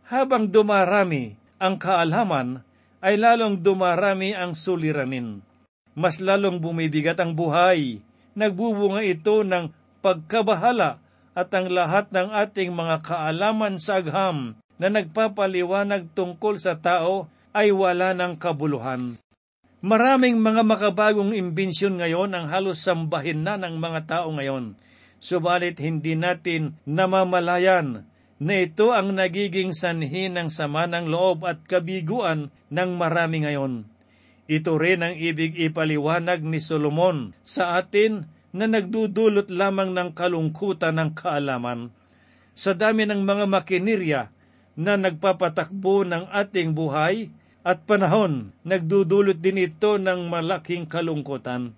Habang 0.09 0.49
dumarami 0.49 1.37
ang 1.61 1.77
kaalaman, 1.77 2.65
ay 3.05 3.21
lalong 3.21 3.61
dumarami 3.61 4.33
ang 4.33 4.57
suliranin. 4.57 5.45
Mas 5.93 6.25
lalong 6.25 6.65
bumibigat 6.65 7.21
ang 7.21 7.37
buhay. 7.37 8.00
Nagbubunga 8.33 9.05
ito 9.05 9.45
ng 9.45 9.69
pagkabahala 10.00 11.05
at 11.37 11.49
ang 11.53 11.69
lahat 11.69 12.09
ng 12.09 12.33
ating 12.33 12.73
mga 12.73 13.05
kaalaman 13.05 13.77
sa 13.77 14.00
agham 14.00 14.57
na 14.81 14.88
nagpapaliwanag 14.88 16.09
tungkol 16.17 16.57
sa 16.57 16.81
tao 16.81 17.29
ay 17.53 17.69
wala 17.69 18.17
ng 18.17 18.33
kabuluhan. 18.41 19.21
Maraming 19.78 20.42
mga 20.42 20.66
makabagong 20.66 21.30
imbensyon 21.38 22.02
ngayon 22.02 22.35
ang 22.35 22.50
halos 22.50 22.82
sambahin 22.82 23.47
na 23.47 23.54
ng 23.54 23.78
mga 23.78 24.11
tao 24.11 24.35
ngayon. 24.35 24.75
Subalit 25.23 25.78
hindi 25.78 26.18
natin 26.18 26.75
namamalayan 26.82 28.02
na 28.42 28.54
ito 28.58 28.90
ang 28.90 29.14
nagiging 29.14 29.70
sanhi 29.70 30.26
ng 30.30 30.50
sama 30.50 30.90
ng 30.90 31.06
loob 31.06 31.47
at 31.47 31.62
kabiguan 31.62 32.50
ng 32.75 32.90
marami 32.99 33.47
ngayon. 33.47 33.87
Ito 34.50 34.82
rin 34.82 35.06
ang 35.06 35.14
ibig 35.14 35.54
ipaliwanag 35.54 36.42
ni 36.42 36.58
Solomon 36.58 37.38
sa 37.47 37.78
atin 37.78 38.26
na 38.50 38.66
nagdudulot 38.66 39.47
lamang 39.47 39.94
ng 39.94 40.11
kalungkutan 40.11 40.99
ng 40.99 41.11
kaalaman. 41.14 41.94
Sa 42.58 42.75
dami 42.75 43.06
ng 43.06 43.23
mga 43.23 43.47
makinirya 43.47 44.23
na 44.75 44.99
nagpapatakbo 44.99 46.02
ng 46.02 46.26
ating 46.35 46.75
buhay, 46.75 47.30
at 47.69 47.85
panahon, 47.85 48.57
nagdudulot 48.65 49.45
din 49.45 49.61
ito 49.69 50.01
ng 50.01 50.33
malaking 50.33 50.89
kalungkutan. 50.89 51.77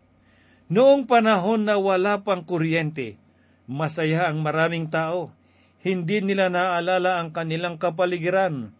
Noong 0.71 1.11
panahon 1.11 1.67
na 1.67 1.83
wala 1.83 2.23
pang 2.23 2.47
kuryente, 2.47 3.19
masaya 3.67 4.31
ang 4.31 4.39
maraming 4.39 4.87
tao. 4.87 5.35
Hindi 5.83 6.23
nila 6.23 6.47
naaalala 6.47 7.19
ang 7.19 7.35
kanilang 7.35 7.75
kapaligiran. 7.75 8.71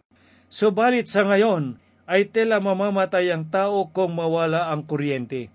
Subalit 0.47 1.11
sa 1.11 1.27
ngayon, 1.27 1.83
ay 2.07 2.31
tela 2.31 2.63
mamamatay 2.63 3.27
ang 3.35 3.43
tao 3.51 3.91
kung 3.91 4.15
mawala 4.15 4.71
ang 4.71 4.87
kuryente. 4.87 5.51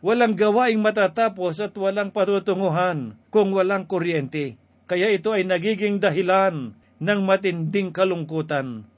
Walang 0.00 0.40
gawaing 0.40 0.80
matatapos 0.80 1.60
at 1.60 1.76
walang 1.76 2.16
patutunguhan 2.16 3.20
kung 3.28 3.52
walang 3.52 3.84
kuryente. 3.84 4.56
Kaya 4.88 5.12
ito 5.12 5.36
ay 5.36 5.44
nagiging 5.44 6.00
dahilan 6.00 6.72
ng 6.96 7.20
matinding 7.28 7.92
kalungkutan. 7.92 8.88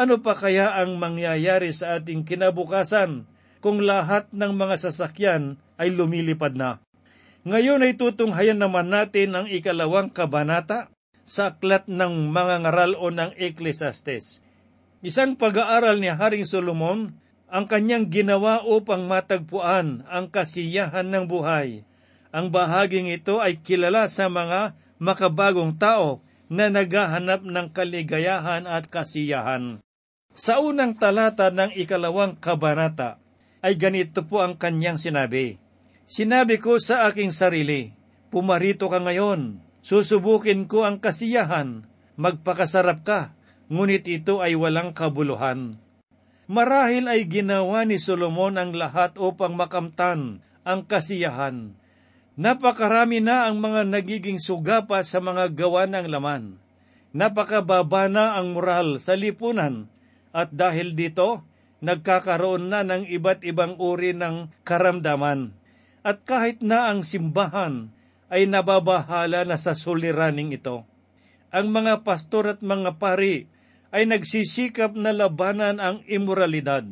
Ano 0.00 0.16
pa 0.24 0.32
kaya 0.32 0.80
ang 0.80 0.96
mangyayari 0.96 1.76
sa 1.76 2.00
ating 2.00 2.24
kinabukasan 2.24 3.28
kung 3.60 3.84
lahat 3.84 4.32
ng 4.32 4.56
mga 4.56 4.88
sasakyan 4.88 5.60
ay 5.76 5.92
lumilipad 5.92 6.56
na? 6.56 6.80
Ngayon 7.44 7.84
ay 7.84 8.00
tutunghayan 8.00 8.56
naman 8.56 8.88
natin 8.88 9.36
ang 9.36 9.44
ikalawang 9.44 10.08
kabanata 10.08 10.88
sa 11.28 11.52
aklat 11.52 11.84
ng 11.84 12.32
mga 12.32 12.64
ngaral 12.64 12.96
o 12.96 13.12
ng 13.12 13.36
Ecclesiastes. 13.36 14.40
Isang 15.04 15.36
pag-aaral 15.36 16.00
ni 16.00 16.08
Haring 16.08 16.48
Solomon 16.48 17.12
ang 17.52 17.68
kanyang 17.68 18.08
ginawa 18.08 18.64
upang 18.64 19.04
matagpuan 19.04 20.08
ang 20.08 20.32
kasiyahan 20.32 21.12
ng 21.12 21.28
buhay. 21.28 21.84
Ang 22.32 22.48
bahaging 22.48 23.12
ito 23.12 23.36
ay 23.36 23.60
kilala 23.60 24.08
sa 24.08 24.32
mga 24.32 24.72
makabagong 24.96 25.76
tao 25.76 26.24
na 26.48 26.72
naghahanap 26.72 27.44
ng 27.44 27.68
kaligayahan 27.68 28.64
at 28.64 28.88
kasiyahan. 28.88 29.76
Sa 30.40 30.56
unang 30.64 30.96
talata 30.96 31.52
ng 31.52 31.76
ikalawang 31.76 32.40
kabanata 32.40 33.20
ay 33.60 33.76
ganito 33.76 34.24
po 34.24 34.40
ang 34.40 34.56
kanyang 34.56 34.96
sinabi. 34.96 35.60
Sinabi 36.08 36.56
ko 36.56 36.80
sa 36.80 37.04
aking 37.12 37.28
sarili, 37.28 37.92
pumarito 38.32 38.88
ka 38.88 39.04
ngayon, 39.04 39.60
susubukin 39.84 40.64
ko 40.64 40.88
ang 40.88 40.96
kasiyahan, 40.96 41.84
magpakasarap 42.16 43.04
ka, 43.04 43.36
ngunit 43.68 44.08
ito 44.08 44.40
ay 44.40 44.56
walang 44.56 44.96
kabuluhan. 44.96 45.76
Marahil 46.48 47.04
ay 47.12 47.28
ginawa 47.28 47.84
ni 47.84 48.00
Solomon 48.00 48.56
ang 48.56 48.72
lahat 48.72 49.20
upang 49.20 49.52
makamtan 49.52 50.40
ang 50.64 50.88
kasiyahan. 50.88 51.76
Napakarami 52.40 53.20
na 53.20 53.44
ang 53.44 53.60
mga 53.60 53.84
nagiging 53.84 54.40
sugapa 54.40 55.04
sa 55.04 55.20
mga 55.20 55.52
gawa 55.52 55.84
ng 55.84 56.08
laman. 56.08 56.56
Napakababa 57.12 58.08
na 58.08 58.40
ang 58.40 58.56
moral 58.56 58.96
sa 58.96 59.12
lipunan 59.12 59.99
at 60.30 60.54
dahil 60.54 60.94
dito, 60.94 61.42
nagkakaroon 61.82 62.70
na 62.70 62.86
ng 62.86 63.08
iba't 63.08 63.42
ibang 63.42 63.74
uri 63.80 64.14
ng 64.14 64.52
karamdaman. 64.62 65.56
At 66.00 66.24
kahit 66.24 66.64
na 66.64 66.88
ang 66.92 67.04
simbahan 67.04 67.92
ay 68.30 68.46
nababahala 68.46 69.42
na 69.42 69.58
sa 69.58 69.74
suliraning 69.74 70.54
ito. 70.54 70.86
Ang 71.50 71.74
mga 71.74 72.06
pastor 72.06 72.46
at 72.46 72.60
mga 72.62 72.96
pari 73.02 73.50
ay 73.90 74.06
nagsisikap 74.06 74.94
na 74.94 75.10
labanan 75.10 75.82
ang 75.82 76.06
imoralidad, 76.06 76.86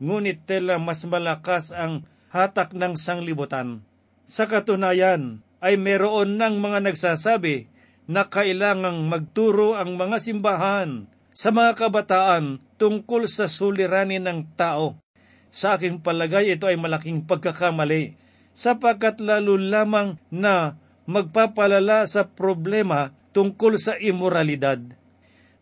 ngunit 0.00 0.48
tela 0.48 0.80
mas 0.80 1.04
malakas 1.04 1.68
ang 1.76 2.08
hatak 2.32 2.72
ng 2.72 2.96
sanglibutan. 2.96 3.84
Sa 4.24 4.48
katunayan 4.48 5.44
ay 5.60 5.76
meron 5.76 6.40
ng 6.40 6.64
mga 6.64 6.88
nagsasabi 6.88 7.68
na 8.08 8.26
kailangang 8.32 9.04
magturo 9.04 9.76
ang 9.76 10.00
mga 10.00 10.16
simbahan 10.16 11.04
sa 11.40 11.48
mga 11.48 11.72
kabataan 11.72 12.60
tungkol 12.76 13.24
sa 13.24 13.48
suliranin 13.48 14.20
ng 14.28 14.44
tao. 14.60 15.00
Sa 15.48 15.80
aking 15.80 16.04
palagay 16.04 16.52
ito 16.52 16.68
ay 16.68 16.76
malaking 16.76 17.24
pagkakamali 17.24 18.12
sapagkat 18.52 19.24
lalo 19.24 19.56
lamang 19.56 20.20
na 20.28 20.76
magpapalala 21.08 22.04
sa 22.04 22.28
problema 22.28 23.16
tungkol 23.32 23.80
sa 23.80 23.96
imoralidad. 23.96 24.84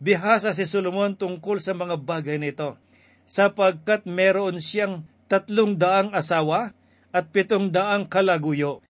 Bihasa 0.03 0.51
si 0.51 0.67
Solomon 0.67 1.15
tungkol 1.15 1.63
sa 1.63 1.71
mga 1.71 1.95
bagay 1.95 2.35
nito 2.35 2.75
sapagkat 3.23 4.03
meron 4.03 4.59
siyang 4.59 5.07
tatlong 5.31 5.79
daang 5.79 6.11
asawa 6.11 6.75
at 7.15 7.31
pitong 7.31 7.71
daang 7.71 8.03
kalaguyo. 8.03 8.83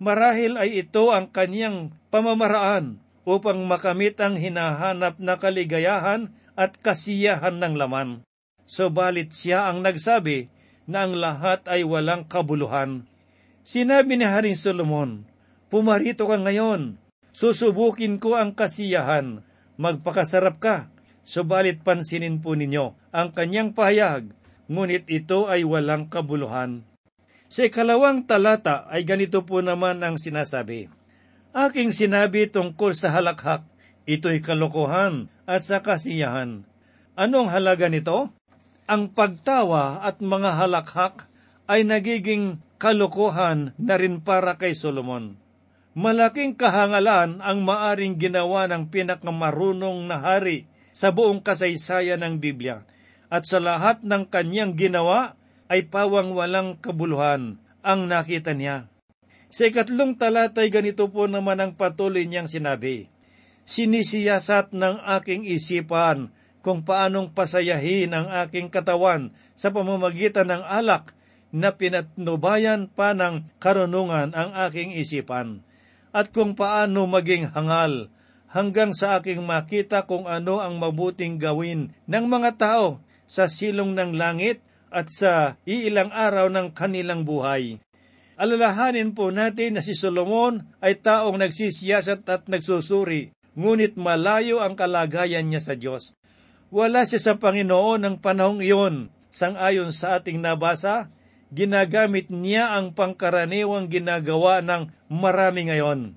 Marahil 0.00 0.56
ay 0.56 0.80
ito 0.80 1.12
ang 1.12 1.28
kanyang 1.28 1.92
pamamaraan 2.08 2.96
upang 3.22 3.62
makamit 3.66 4.18
ang 4.18 4.34
hinahanap 4.34 5.18
na 5.22 5.38
kaligayahan 5.38 6.34
at 6.58 6.78
kasiyahan 6.78 7.58
ng 7.62 7.74
laman. 7.78 8.26
Subalit 8.66 9.34
siya 9.34 9.70
ang 9.70 9.82
nagsabi 9.82 10.50
na 10.86 11.06
ang 11.06 11.14
lahat 11.18 11.66
ay 11.70 11.86
walang 11.86 12.26
kabuluhan. 12.26 13.06
Sinabi 13.62 14.18
ni 14.18 14.26
Haring 14.26 14.58
Solomon, 14.58 15.22
Pumarito 15.70 16.28
ka 16.28 16.36
ngayon, 16.36 17.00
susubukin 17.32 18.20
ko 18.20 18.36
ang 18.36 18.52
kasiyahan, 18.52 19.40
magpakasarap 19.80 20.60
ka, 20.60 20.76
subalit 21.24 21.80
pansinin 21.80 22.42
po 22.42 22.52
ninyo 22.52 22.92
ang 23.14 23.32
kanyang 23.32 23.72
pahayag, 23.72 24.28
ngunit 24.68 25.08
ito 25.08 25.48
ay 25.48 25.64
walang 25.64 26.12
kabuluhan. 26.12 26.84
Sa 27.52 27.68
ikalawang 27.68 28.24
talata 28.24 28.88
ay 28.88 29.04
ganito 29.04 29.44
po 29.44 29.60
naman 29.60 30.00
ang 30.00 30.16
sinasabi, 30.20 30.88
Aking 31.52 31.92
sinabi 31.92 32.48
tungkol 32.48 32.96
sa 32.96 33.12
halakhak, 33.12 33.68
ito'y 34.08 34.40
kalokohan 34.40 35.28
at 35.44 35.60
sa 35.60 35.84
kasiyahan. 35.84 36.64
Anong 37.12 37.52
halaga 37.52 37.92
nito? 37.92 38.32
Ang 38.88 39.12
pagtawa 39.12 40.00
at 40.00 40.24
mga 40.24 40.56
halakhak 40.56 41.28
ay 41.68 41.84
nagiging 41.84 42.56
kalokohan 42.80 43.76
na 43.76 44.00
rin 44.00 44.24
para 44.24 44.56
kay 44.56 44.72
Solomon. 44.72 45.36
Malaking 45.92 46.56
kahangalan 46.56 47.44
ang 47.44 47.58
maaring 47.68 48.16
ginawa 48.16 48.64
ng 48.64 48.88
pinakamarunong 48.88 50.08
na 50.08 50.24
hari 50.24 50.64
sa 50.96 51.12
buong 51.12 51.44
kasaysayan 51.44 52.24
ng 52.24 52.40
Biblia. 52.40 52.80
At 53.28 53.44
sa 53.44 53.60
lahat 53.60 54.00
ng 54.00 54.24
kanyang 54.32 54.72
ginawa 54.72 55.36
ay 55.68 55.84
pawang 55.84 56.32
walang 56.32 56.80
kabuluhan 56.80 57.60
ang 57.84 58.08
nakita 58.08 58.56
niya. 58.56 58.91
Sa 59.52 59.68
ikatlong 59.68 60.16
talatay 60.16 60.72
ganito 60.72 61.12
po 61.12 61.28
naman 61.28 61.60
ang 61.60 61.76
patuloy 61.76 62.24
niyang 62.24 62.48
sinabi, 62.48 63.12
Sinisiyasat 63.68 64.72
ng 64.72 65.04
aking 65.20 65.44
isipan 65.44 66.32
kung 66.64 66.80
paanong 66.80 67.36
pasayahin 67.36 68.16
ang 68.16 68.32
aking 68.48 68.72
katawan 68.72 69.28
sa 69.52 69.68
pamamagitan 69.68 70.48
ng 70.48 70.64
alak 70.64 71.12
na 71.52 71.68
pinatnubayan 71.76 72.88
pa 72.88 73.12
ng 73.12 73.44
karunungan 73.60 74.32
ang 74.32 74.56
aking 74.66 74.96
isipan 74.96 75.60
at 76.16 76.32
kung 76.32 76.56
paano 76.56 77.04
maging 77.04 77.52
hangal 77.52 78.08
hanggang 78.48 78.96
sa 78.96 79.20
aking 79.20 79.44
makita 79.44 80.08
kung 80.08 80.24
ano 80.24 80.64
ang 80.64 80.80
mabuting 80.80 81.36
gawin 81.36 81.92
ng 82.08 82.24
mga 82.24 82.56
tao 82.56 83.04
sa 83.28 83.52
silong 83.52 83.92
ng 83.92 84.16
langit 84.16 84.64
at 84.88 85.12
sa 85.12 85.60
iilang 85.68 86.08
araw 86.08 86.48
ng 86.48 86.72
kanilang 86.72 87.28
buhay. 87.28 87.76
Alalahanin 88.40 89.12
po 89.12 89.28
natin 89.28 89.76
na 89.76 89.82
si 89.84 89.92
Solomon 89.92 90.64
ay 90.80 90.96
taong 91.04 91.36
nagsisiyasat 91.36 92.24
at 92.24 92.48
nagsusuri, 92.48 93.36
ngunit 93.52 94.00
malayo 94.00 94.64
ang 94.64 94.72
kalagayan 94.72 95.52
niya 95.52 95.60
sa 95.60 95.74
Diyos. 95.76 96.16
Wala 96.72 97.04
siya 97.04 97.20
sa 97.20 97.34
Panginoon 97.36 98.00
ng 98.00 98.16
panahong 98.24 98.64
iyon, 98.64 99.12
sangayon 99.28 99.92
sa 99.92 100.16
ating 100.16 100.40
nabasa, 100.40 101.12
ginagamit 101.52 102.32
niya 102.32 102.72
ang 102.72 102.96
pangkaraniwang 102.96 103.92
ginagawa 103.92 104.64
ng 104.64 104.88
marami 105.12 105.68
ngayon. 105.68 106.16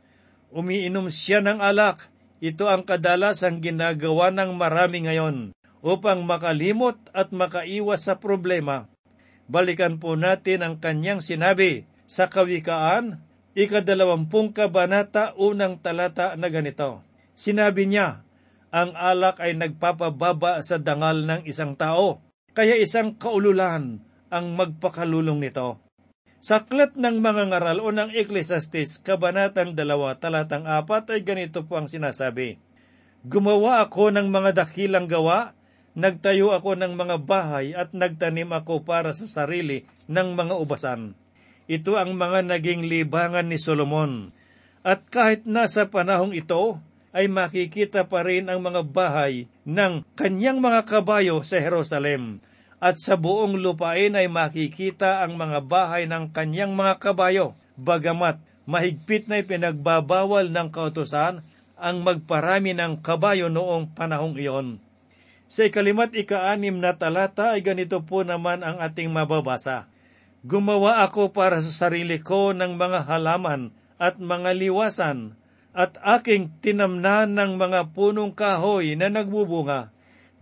Umiinom 0.56 1.12
siya 1.12 1.43
ng 1.43 1.60
alak. 1.60 2.08
Ito 2.39 2.71
ang 2.71 2.88
kadalasang 2.88 3.60
ginagawa 3.60 4.32
ng 4.32 4.56
marami 4.56 5.04
ngayon 5.04 5.51
upang 5.84 6.23
makalimot 6.23 6.95
at 7.12 7.36
makaiwas 7.36 8.08
sa 8.08 8.15
problema. 8.15 8.88
Balikan 9.51 9.99
po 9.99 10.15
natin 10.15 10.63
ang 10.63 10.75
kanyang 10.80 11.19
sinabi 11.19 11.84
sa 12.06 12.30
Kawikaan, 12.30 13.22
ikadalawampung 13.58 14.54
kabanata, 14.54 15.34
unang 15.38 15.82
talata 15.82 16.38
na 16.38 16.50
ganito. 16.54 17.02
Sinabi 17.34 17.89
niya, 17.89 18.22
ang 18.70 18.94
alak 18.94 19.41
ay 19.41 19.56
nagpapababa 19.56 20.62
sa 20.62 20.78
dangal 20.78 21.26
ng 21.26 21.41
isang 21.50 21.74
tao, 21.74 22.22
kaya 22.56 22.76
isang 22.78 23.15
kaululan 23.15 24.00
ang 24.30 24.46
magpakalulong 24.56 25.39
nito. 25.39 25.82
Sa 26.46 26.62
aklat 26.62 26.94
ng 26.94 27.26
mga 27.26 27.50
ngaral 27.50 27.82
o 27.82 27.89
ng 27.89 28.13
Ecclesiastes, 28.13 29.02
Kabanatang 29.02 29.74
2, 29.74 30.22
talatang 30.22 30.70
4 30.70 31.18
ay 31.18 31.22
ganito 31.26 31.65
po 31.65 31.82
ang 31.82 31.89
sinasabi. 31.89 32.62
Gumawa 33.26 33.82
ako 33.82 34.13
ng 34.13 34.30
mga 34.30 34.54
dakilang 34.54 35.10
gawa, 35.10 35.58
nagtayo 35.98 36.54
ako 36.54 36.78
ng 36.78 36.94
mga 36.94 37.15
bahay 37.26 37.74
at 37.74 37.98
nagtanim 37.98 38.54
ako 38.54 38.86
para 38.86 39.10
sa 39.18 39.26
sarili 39.26 39.89
ng 40.06 40.38
mga 40.38 40.54
ubasan. 40.62 41.18
Ito 41.65 41.97
ang 41.97 42.13
mga 42.13 42.45
naging 42.45 42.86
libangan 42.86 43.49
ni 43.49 43.58
Solomon. 43.58 44.30
At 44.86 45.10
kahit 45.10 45.49
nasa 45.49 45.89
panahong 45.89 46.38
ito, 46.38 46.78
ay 47.15 47.32
makikita 47.32 48.06
pa 48.12 48.28
rin 48.28 48.51
ang 48.51 48.60
mga 48.62 48.86
bahay 48.86 49.47
ng 49.63 50.04
kanyang 50.19 50.60
mga 50.60 50.84
kabayo 50.86 51.41
sa 51.41 51.63
Jerusalem 51.63 52.43
at 52.86 52.99
sa 52.99 53.15
buong 53.15 53.58
lupain 53.58 54.13
ay 54.13 54.28
makikita 54.28 55.25
ang 55.25 55.39
mga 55.39 55.63
bahay 55.65 56.06
ng 56.06 56.30
kanyang 56.30 56.75
mga 56.75 57.01
kabayo, 57.01 57.56
bagamat 57.80 58.38
mahigpit 58.67 59.25
na 59.25 59.41
ipinagbabawal 59.41 60.51
ng 60.51 60.67
kautosan 60.69 61.41
ang 61.82 61.97
magparami 62.04 62.78
ng 62.78 62.99
kabayo 62.99 63.49
noong 63.49 63.95
panahong 63.95 64.38
iyon. 64.38 64.78
Sa 65.49 65.65
ikalimat 65.65 66.13
ikaanim 66.13 66.78
na 66.82 66.97
talata 66.97 67.54
ay 67.58 67.62
ganito 67.62 68.01
po 68.01 68.25
naman 68.25 68.65
ang 68.65 68.82
ating 68.82 69.10
mababasa. 69.10 69.89
Gumawa 70.45 71.01
ako 71.01 71.34
para 71.34 71.58
sa 71.58 71.89
sarili 71.89 72.21
ko 72.21 72.53
ng 72.53 72.77
mga 72.77 73.10
halaman 73.10 73.73
at 73.97 74.21
mga 74.21 74.53
liwasan, 74.53 75.34
at 75.73 75.97
aking 76.05 76.53
tinamnan 76.62 77.34
ng 77.34 77.58
mga 77.58 77.89
punong 77.97 78.29
kahoy 78.29 78.93
na 78.93 79.10
nagbubunga. 79.10 79.89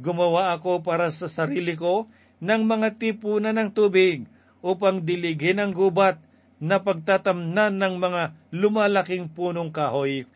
Gumawa 0.03 0.59
ako 0.59 0.83
para 0.83 1.07
sa 1.07 1.31
sarili 1.31 1.79
ko 1.79 2.11
ng 2.43 2.67
mga 2.67 2.99
tipunan 2.99 3.55
ng 3.55 3.71
tubig 3.71 4.27
upang 4.59 4.99
diligin 4.99 5.63
ang 5.63 5.71
gubat 5.71 6.19
na 6.59 6.83
pagtatamnan 6.83 7.71
ng 7.71 7.95
mga 7.95 8.35
lumalaking 8.51 9.31
punong 9.31 9.71
kahoy. 9.71 10.27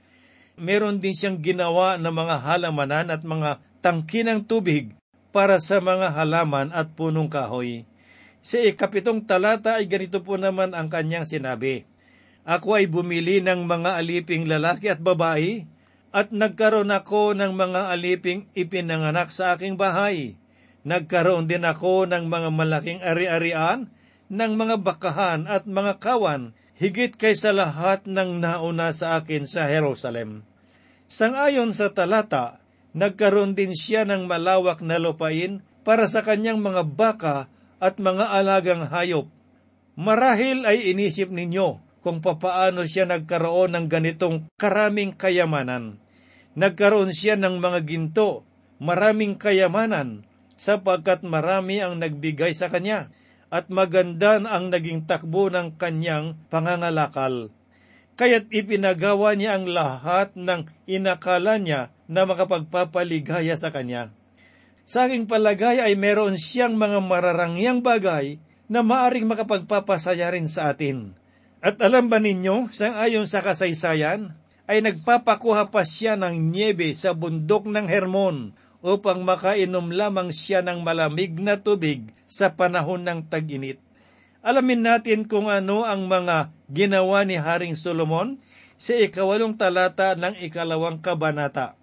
meron 0.56 1.04
din 1.04 1.12
siyang 1.12 1.44
ginawa 1.44 2.00
ng 2.00 2.16
mga 2.16 2.36
halamanan 2.40 3.12
at 3.12 3.20
mga 3.20 3.60
tangki 3.84 4.24
ng 4.24 4.48
tubig 4.48 4.96
para 5.36 5.60
sa 5.60 5.84
mga 5.84 6.16
halaman 6.16 6.72
at 6.72 6.88
punong 6.96 7.28
kahoy. 7.28 7.84
Sa 8.48 8.64
ikapitong 8.64 9.28
talata 9.28 9.76
ay 9.76 9.92
ganito 9.92 10.24
po 10.24 10.40
naman 10.40 10.72
ang 10.72 10.88
kanyang 10.88 11.28
sinabi, 11.28 11.84
Ako 12.48 12.80
ay 12.80 12.88
bumili 12.88 13.44
ng 13.44 13.68
mga 13.68 14.00
aliping 14.00 14.48
lalaki 14.48 14.88
at 14.88 15.04
babae, 15.04 15.68
at 16.16 16.32
nagkaroon 16.32 16.88
ako 16.88 17.36
ng 17.36 17.52
mga 17.52 17.92
aliping 17.92 18.48
ipinanganak 18.56 19.36
sa 19.36 19.52
aking 19.52 19.76
bahay. 19.76 20.40
Nagkaroon 20.88 21.52
din 21.52 21.68
ako 21.68 22.08
ng 22.08 22.32
mga 22.32 22.50
malaking 22.56 23.04
ari-arian, 23.04 23.92
ng 24.32 24.52
mga 24.56 24.80
bakahan 24.80 25.44
at 25.44 25.68
mga 25.68 26.00
kawan, 26.00 26.56
higit 26.80 27.20
kaysa 27.20 27.52
lahat 27.52 28.08
ng 28.08 28.40
nauna 28.40 28.96
sa 28.96 29.20
akin 29.20 29.44
sa 29.44 29.68
Jerusalem. 29.68 30.48
Sangayon 31.12 31.76
sa 31.76 31.92
talata, 31.92 32.64
nagkaroon 32.96 33.60
din 33.60 33.76
siya 33.76 34.08
ng 34.08 34.24
malawak 34.24 34.80
na 34.80 34.96
lupain 34.96 35.60
para 35.84 36.08
sa 36.08 36.24
kanyang 36.24 36.64
mga 36.64 36.88
baka 36.88 37.52
at 37.78 38.02
mga 38.02 38.26
alagang 38.34 38.86
hayop. 38.90 39.30
Marahil 39.98 40.66
ay 40.66 40.94
inisip 40.94 41.30
ninyo 41.34 41.82
kung 42.06 42.22
papaano 42.22 42.86
siya 42.86 43.10
nagkaroon 43.10 43.74
ng 43.74 43.86
ganitong 43.90 44.48
karaming 44.56 45.14
kayamanan. 45.18 46.00
Nagkaroon 46.58 47.14
siya 47.14 47.38
ng 47.38 47.62
mga 47.62 47.86
ginto, 47.86 48.48
maraming 48.82 49.38
kayamanan, 49.38 50.26
sapagkat 50.58 51.22
marami 51.22 51.82
ang 51.84 52.02
nagbigay 52.02 52.54
sa 52.58 52.72
kanya, 52.72 53.14
at 53.54 53.70
maganda 53.70 54.42
ang 54.42 54.74
naging 54.74 55.06
takbo 55.06 55.48
ng 55.54 55.78
kanyang 55.78 56.36
pangangalakal. 56.50 57.54
Kaya't 58.18 58.50
ipinagawa 58.50 59.38
niya 59.38 59.62
ang 59.62 59.70
lahat 59.70 60.34
ng 60.34 60.66
inakala 60.90 61.62
niya 61.62 61.94
na 62.10 62.26
makapagpapaligaya 62.26 63.54
sa 63.54 63.70
kanya. 63.70 64.17
Sa 64.88 65.04
aking 65.04 65.28
palagay 65.28 65.84
ay 65.84 66.00
meron 66.00 66.40
siyang 66.40 66.80
mga 66.80 67.04
mararangyang 67.04 67.84
bagay 67.84 68.40
na 68.72 68.80
maaring 68.80 69.28
makapagpapasaya 69.28 70.32
rin 70.32 70.48
sa 70.48 70.72
atin. 70.72 71.12
At 71.60 71.84
alam 71.84 72.08
ba 72.08 72.24
ninyo, 72.24 72.72
sang 72.72 72.96
ayon 72.96 73.28
sa 73.28 73.44
kasaysayan, 73.44 74.32
ay 74.64 74.80
nagpapakuha 74.80 75.76
pa 75.76 75.84
siya 75.84 76.16
ng 76.16 76.56
niebe 76.56 76.96
sa 76.96 77.12
bundok 77.12 77.68
ng 77.68 77.84
Hermon 77.84 78.56
upang 78.80 79.28
makainom 79.28 79.92
lamang 79.92 80.32
siya 80.32 80.64
ng 80.64 80.80
malamig 80.80 81.36
na 81.36 81.60
tubig 81.60 82.08
sa 82.32 82.56
panahon 82.56 83.04
ng 83.04 83.28
tag-init. 83.28 83.84
Alamin 84.40 84.88
natin 84.88 85.28
kung 85.28 85.52
ano 85.52 85.84
ang 85.84 86.08
mga 86.08 86.56
ginawa 86.72 87.28
ni 87.28 87.36
Haring 87.36 87.76
Solomon 87.76 88.40
sa 88.80 88.96
ikawalong 88.96 89.60
talata 89.60 90.16
ng 90.16 90.40
ikalawang 90.48 91.04
kabanata. 91.04 91.76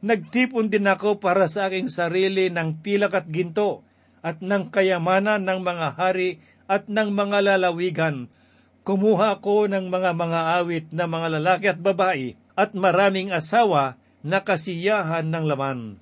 Nagtipon 0.00 0.72
din 0.72 0.88
ako 0.88 1.20
para 1.20 1.44
sa 1.44 1.68
aking 1.68 1.92
sarili 1.92 2.48
ng 2.48 2.80
pilak 2.80 3.12
at 3.12 3.28
ginto 3.28 3.84
at 4.24 4.40
ng 4.40 4.72
kayamanan 4.72 5.44
ng 5.44 5.60
mga 5.60 6.00
hari 6.00 6.40
at 6.64 6.88
ng 6.88 7.12
mga 7.12 7.44
lalawigan. 7.44 8.32
Kumuha 8.80 9.36
ako 9.36 9.68
ng 9.68 9.92
mga 9.92 10.16
mga 10.16 10.40
awit 10.56 10.86
na 10.88 11.04
mga 11.04 11.28
lalaki 11.36 11.66
at 11.68 11.80
babae 11.84 12.32
at 12.56 12.72
maraming 12.72 13.28
asawa 13.28 14.00
na 14.24 14.40
kasiyahan 14.40 15.28
ng 15.28 15.44
laman. 15.44 16.00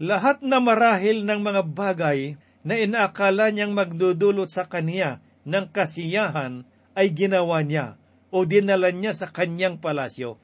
Lahat 0.00 0.40
na 0.44 0.60
marahil 0.60 1.24
ng 1.24 1.40
mga 1.40 1.62
bagay 1.72 2.36
na 2.60 2.76
inaakala 2.76 3.48
niyang 3.52 3.72
magdudulot 3.72 4.48
sa 4.48 4.68
kanya 4.68 5.20
ng 5.48 5.68
kasiyahan 5.72 6.68
ay 6.92 7.12
ginawa 7.16 7.64
niya 7.64 7.96
o 8.28 8.44
dinala 8.44 8.92
niya 8.92 9.16
sa 9.16 9.32
kanyang 9.32 9.80
palasyo. 9.80 10.36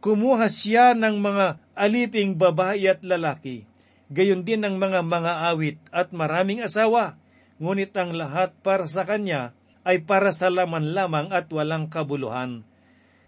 Kumuha 0.00 0.48
siya 0.48 0.96
ng 0.96 1.20
mga 1.20 1.60
aliping 1.76 2.40
babae 2.40 2.88
at 2.88 3.04
lalaki, 3.04 3.68
gayon 4.08 4.48
din 4.48 4.64
ng 4.64 4.80
mga 4.80 5.04
mga 5.04 5.32
awit 5.52 5.76
at 5.92 6.16
maraming 6.16 6.64
asawa, 6.64 7.20
ngunit 7.60 7.92
ang 8.00 8.16
lahat 8.16 8.56
para 8.64 8.88
sa 8.88 9.04
kanya 9.04 9.52
ay 9.84 10.00
para 10.00 10.32
sa 10.32 10.48
laman 10.48 10.96
lamang 10.96 11.28
at 11.28 11.52
walang 11.52 11.92
kabuluhan. 11.92 12.64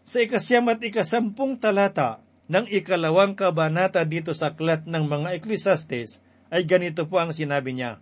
Sa 0.08 0.24
ikasyam 0.24 0.72
at 0.72 0.80
ikasampung 0.80 1.61
talata 1.61 2.24
ng 2.48 2.64
ikalawang 2.72 3.37
kabanata 3.37 4.08
dito 4.08 4.32
sa 4.32 4.56
aklat 4.56 4.88
ng 4.88 5.04
mga 5.04 5.28
Ecclesiastes 5.37 6.24
ay 6.48 6.64
ganito 6.64 7.04
po 7.04 7.20
ang 7.20 7.37
sinabi 7.37 7.76
niya, 7.76 8.00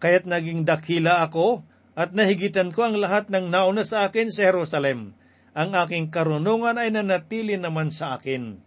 Kaya't 0.00 0.24
naging 0.24 0.64
dakila 0.64 1.20
ako 1.20 1.68
at 1.92 2.16
nahigitan 2.16 2.72
ko 2.72 2.88
ang 2.88 2.96
lahat 2.96 3.28
ng 3.28 3.52
nauna 3.52 3.84
sa 3.84 4.08
akin 4.08 4.32
sa 4.32 4.48
Jerusalem. 4.48 5.12
Ang 5.56 5.72
aking 5.72 6.12
karunungan 6.12 6.76
ay 6.76 6.92
nanatili 6.92 7.56
naman 7.56 7.88
sa 7.88 8.20
akin. 8.20 8.60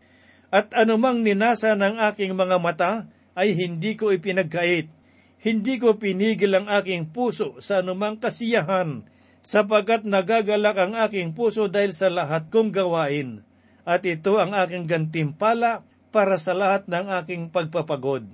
At 0.50 0.74
anumang 0.74 1.22
ninasa 1.22 1.78
ng 1.78 2.02
aking 2.10 2.34
mga 2.34 2.58
mata 2.58 3.06
ay 3.38 3.54
hindi 3.54 3.94
ko 3.94 4.10
ipinagkait. 4.10 4.90
Hindi 5.40 5.78
ko 5.78 6.02
pinigil 6.02 6.58
ang 6.58 6.66
aking 6.66 7.14
puso 7.14 7.62
sa 7.62 7.86
anumang 7.86 8.18
kasiyahan, 8.18 9.06
sapagkat 9.46 10.02
nagagalak 10.02 10.76
ang 10.82 10.98
aking 10.98 11.38
puso 11.38 11.70
dahil 11.70 11.94
sa 11.94 12.10
lahat 12.10 12.50
kong 12.50 12.74
gawain. 12.74 13.46
At 13.86 14.02
ito 14.10 14.42
ang 14.42 14.58
aking 14.58 14.90
gantimpala 14.90 15.86
para 16.10 16.42
sa 16.42 16.58
lahat 16.58 16.90
ng 16.90 17.06
aking 17.22 17.54
pagpapagod. 17.54 18.26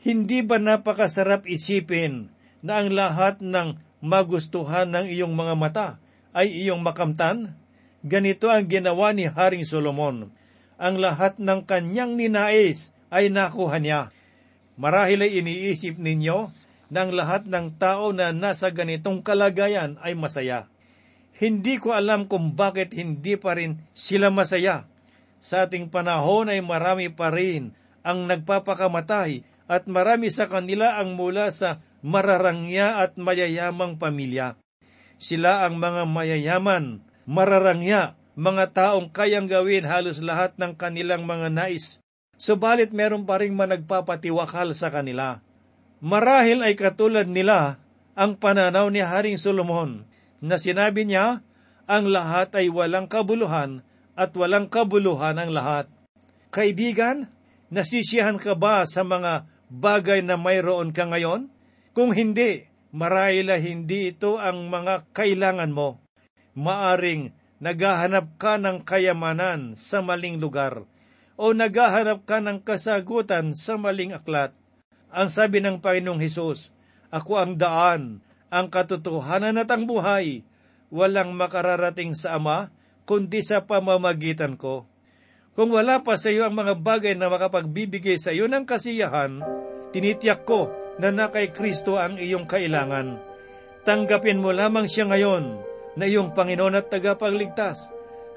Hindi 0.00 0.40
ba 0.40 0.56
napakasarap 0.56 1.44
isipin 1.44 2.32
na 2.64 2.80
ang 2.80 2.96
lahat 2.96 3.44
ng 3.44 3.76
magustuhan 4.00 4.88
ng 4.88 5.12
iyong 5.12 5.36
mga 5.36 5.54
mata 5.60 5.88
ay 6.32 6.48
iyong 6.48 6.80
makamtan? 6.80 7.59
Ganito 8.00 8.48
ang 8.48 8.64
ginawa 8.64 9.12
ni 9.12 9.28
Haring 9.28 9.68
Solomon. 9.68 10.32
Ang 10.80 10.96
lahat 11.04 11.36
ng 11.36 11.68
kanyang 11.68 12.16
ninais 12.16 12.96
ay 13.12 13.28
nakuha 13.28 13.76
niya. 13.76 14.08
Marahil 14.80 15.20
ay 15.20 15.44
iniisip 15.44 16.00
ninyo 16.00 16.48
na 16.88 17.04
lahat 17.04 17.44
ng 17.44 17.76
tao 17.76 18.16
na 18.16 18.32
nasa 18.32 18.72
ganitong 18.72 19.20
kalagayan 19.20 20.00
ay 20.00 20.16
masaya. 20.16 20.72
Hindi 21.36 21.76
ko 21.76 21.92
alam 21.92 22.24
kung 22.24 22.56
bakit 22.56 22.96
hindi 22.96 23.36
pa 23.36 23.56
rin 23.56 23.84
sila 23.92 24.32
masaya. 24.32 24.88
Sa 25.40 25.68
ating 25.68 25.92
panahon 25.92 26.48
ay 26.48 26.64
marami 26.64 27.12
pa 27.12 27.28
rin 27.28 27.76
ang 28.00 28.24
nagpapakamatay 28.24 29.44
at 29.68 29.84
marami 29.84 30.32
sa 30.32 30.48
kanila 30.48 30.96
ang 30.96 31.16
mula 31.16 31.52
sa 31.52 31.84
mararangya 32.00 33.04
at 33.04 33.20
mayayamang 33.20 34.00
pamilya. 34.00 34.56
Sila 35.20 35.68
ang 35.68 35.76
mga 35.76 36.08
mayayaman, 36.08 37.04
mararangya, 37.28 38.16
mga 38.38 38.72
taong 38.72 39.12
kayang 39.12 39.50
gawin 39.50 39.84
halos 39.84 40.22
lahat 40.24 40.56
ng 40.56 40.72
kanilang 40.76 41.28
mga 41.28 41.52
nais. 41.52 42.00
Subalit 42.40 42.94
meron 42.96 43.28
pa 43.28 43.36
rin 43.42 43.52
managpapatiwakal 43.52 44.72
sa 44.72 44.88
kanila. 44.88 45.44
Marahil 46.00 46.64
ay 46.64 46.72
katulad 46.72 47.28
nila 47.28 47.76
ang 48.16 48.40
pananaw 48.40 48.88
ni 48.88 49.04
Haring 49.04 49.36
Solomon 49.36 50.08
na 50.40 50.56
sinabi 50.56 51.04
niya, 51.04 51.44
ang 51.84 52.08
lahat 52.08 52.56
ay 52.56 52.72
walang 52.72 53.10
kabuluhan 53.10 53.84
at 54.16 54.32
walang 54.32 54.72
kabuluhan 54.72 55.36
ang 55.36 55.50
lahat. 55.52 55.86
Kaibigan, 56.48 57.28
nasisiyahan 57.68 58.40
ka 58.40 58.56
ba 58.56 58.88
sa 58.88 59.04
mga 59.04 59.44
bagay 59.68 60.24
na 60.24 60.40
mayroon 60.40 60.96
ka 60.96 61.04
ngayon? 61.06 61.52
Kung 61.92 62.16
hindi, 62.16 62.64
marahil 62.94 63.52
ay 63.52 63.60
hindi 63.68 64.16
ito 64.16 64.40
ang 64.40 64.72
mga 64.72 65.12
kailangan 65.12 65.70
mo. 65.70 66.00
Maaring 66.60 67.32
naghahanap 67.56 68.36
ka 68.36 68.60
ng 68.60 68.84
kayamanan 68.84 69.80
sa 69.80 70.04
maling 70.04 70.36
lugar 70.36 70.84
o 71.40 71.56
naghahanap 71.56 72.28
ka 72.28 72.44
ng 72.44 72.60
kasagutan 72.60 73.56
sa 73.56 73.80
maling 73.80 74.12
aklat. 74.12 74.52
Ang 75.08 75.32
sabi 75.32 75.64
ng 75.64 75.80
Panginoong 75.80 76.20
Hesus, 76.20 76.68
Ako 77.08 77.40
ang 77.40 77.56
daan, 77.56 78.20
ang 78.52 78.68
katotohanan 78.68 79.56
at 79.56 79.72
ang 79.72 79.88
buhay. 79.88 80.44
Walang 80.92 81.32
makararating 81.32 82.12
sa 82.12 82.36
Ama, 82.36 82.68
kundi 83.08 83.40
sa 83.40 83.64
pamamagitan 83.64 84.60
ko. 84.60 84.84
Kung 85.56 85.72
wala 85.72 86.04
pa 86.04 86.20
sa 86.20 86.28
iyo 86.28 86.44
ang 86.44 86.60
mga 86.60 86.76
bagay 86.76 87.16
na 87.16 87.32
makapagbibigay 87.32 88.20
sa 88.20 88.36
iyo 88.36 88.52
ng 88.52 88.68
kasiyahan, 88.68 89.40
tinitiyak 89.96 90.44
ko 90.44 90.68
na 91.00 91.08
na 91.08 91.32
kay 91.32 91.56
Kristo 91.56 91.96
ang 91.96 92.20
iyong 92.20 92.44
kailangan. 92.44 93.16
Tanggapin 93.88 94.44
mo 94.44 94.52
lamang 94.52 94.84
siya 94.84 95.08
ngayon 95.08 95.69
na 95.98 96.04
iyong 96.06 96.34
Panginoon 96.34 96.78
at 96.78 96.90
tagapagligtas. 96.90 97.90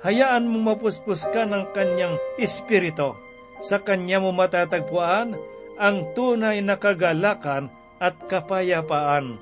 Hayaan 0.04 0.50
mong 0.50 0.76
mapuspos 0.76 1.24
ka 1.32 1.48
ng 1.48 1.72
kanyang 1.72 2.20
espiritu. 2.36 3.16
Sa 3.64 3.80
kanya 3.80 4.20
mo 4.20 4.36
matatagpuan 4.36 5.38
ang 5.80 5.98
tunay 6.12 6.60
na 6.60 6.76
kagalakan 6.76 7.72
at 7.98 8.20
kapayapaan. 8.28 9.40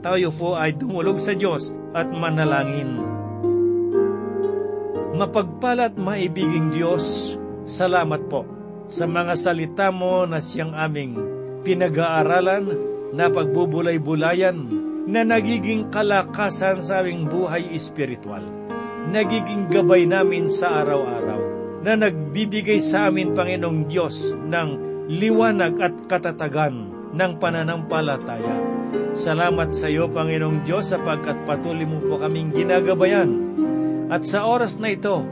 Tayo 0.00 0.28
po 0.34 0.56
ay 0.56 0.76
dumulog 0.76 1.16
sa 1.20 1.32
Diyos 1.32 1.72
at 1.96 2.08
manalangin. 2.08 3.00
Mapagpalat 5.16 6.00
maibiging 6.00 6.72
Diyos, 6.72 7.36
salamat 7.68 8.28
po 8.28 8.48
sa 8.88 9.04
mga 9.04 9.36
salita 9.36 9.88
mo 9.92 10.24
na 10.24 10.40
siyang 10.40 10.72
aming 10.72 11.39
pinag-aaralan 11.62 12.66
na 13.10 13.26
pagbubulay-bulayan 13.28 14.70
na 15.10 15.26
nagiging 15.26 15.90
kalakasan 15.90 16.84
sa 16.84 17.02
aming 17.02 17.26
buhay 17.26 17.72
espiritual. 17.74 18.42
Nagiging 19.10 19.66
gabay 19.72 20.06
namin 20.06 20.46
sa 20.46 20.84
araw-araw 20.84 21.40
na 21.80 21.96
nagbibigay 21.96 22.78
sa 22.84 23.08
amin, 23.08 23.32
Panginoong 23.32 23.88
Diyos, 23.88 24.36
ng 24.36 24.68
liwanag 25.08 25.74
at 25.80 25.94
katatagan 26.06 26.92
ng 27.10 27.32
pananampalataya. 27.40 28.54
Salamat 29.16 29.74
sa 29.74 29.90
iyo, 29.90 30.06
Panginoong 30.06 30.62
Diyos, 30.62 30.94
sapagkat 30.94 31.42
patuloy 31.48 31.88
mo 31.88 31.98
po 32.04 32.20
kaming 32.22 32.54
ginagabayan. 32.54 33.30
At 34.12 34.22
sa 34.22 34.46
oras 34.46 34.78
na 34.78 34.94
ito, 34.94 35.26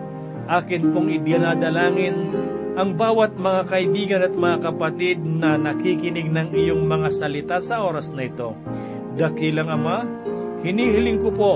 akin 0.48 0.90
pong 0.90 1.12
idinadalangin 1.12 2.32
ang 2.78 2.94
bawat 2.94 3.34
mga 3.34 3.62
kaibigan 3.66 4.22
at 4.22 4.38
mga 4.38 4.70
kapatid 4.70 5.18
na 5.18 5.58
nakikinig 5.58 6.30
ng 6.30 6.54
iyong 6.54 6.86
mga 6.86 7.10
salita 7.10 7.58
sa 7.58 7.82
oras 7.82 8.14
na 8.14 8.30
ito. 8.30 8.54
Dakilang 9.18 9.66
Ama, 9.66 10.06
hinihiling 10.62 11.18
ko 11.18 11.34
po 11.34 11.52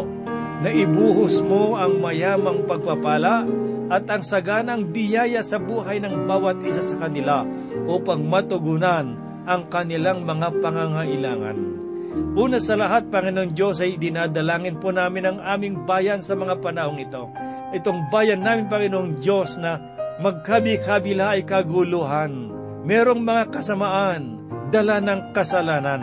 na 0.67 0.75
ibuhos 0.75 1.39
mo 1.47 1.79
ang 1.79 2.03
mayamang 2.03 2.67
pagpapala 2.67 3.47
at 3.87 4.03
ang 4.11 4.27
saganang 4.27 4.91
biyaya 4.91 5.47
sa 5.47 5.63
buhay 5.63 6.03
ng 6.03 6.27
bawat 6.27 6.59
isa 6.67 6.83
sa 6.83 6.99
kanila 6.99 7.47
upang 7.87 8.27
matugunan 8.27 9.15
ang 9.47 9.71
kanilang 9.71 10.27
mga 10.27 10.59
pangangailangan. 10.59 11.59
Una 12.35 12.59
sa 12.59 12.75
lahat, 12.75 13.09
Panginoon 13.09 13.55
Diyos, 13.57 13.79
ay 13.79 13.97
dinadalangin 13.97 14.83
po 14.83 14.91
namin 14.91 15.33
ang 15.33 15.39
aming 15.39 15.87
bayan 15.87 16.21
sa 16.21 16.35
mga 16.37 16.61
panahong 16.61 17.01
ito. 17.01 17.31
Itong 17.73 18.13
bayan 18.13 18.45
namin, 18.45 18.69
Panginoong 18.69 19.23
Diyos, 19.23 19.57
na 19.57 19.92
magkabi-kabila 20.23 21.35
ay 21.35 21.43
kaguluhan. 21.43 22.55
Merong 22.87 23.23
mga 23.23 23.51
kasamaan, 23.51 24.39
dala 24.71 25.03
ng 25.03 25.35
kasalanan. 25.35 26.03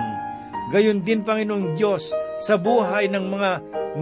Gayon 0.76 1.02
din, 1.02 1.24
Panginoong 1.24 1.74
Diyos, 1.80 2.12
sa 2.44 2.60
buhay 2.60 3.08
ng 3.08 3.26
mga 3.32 3.52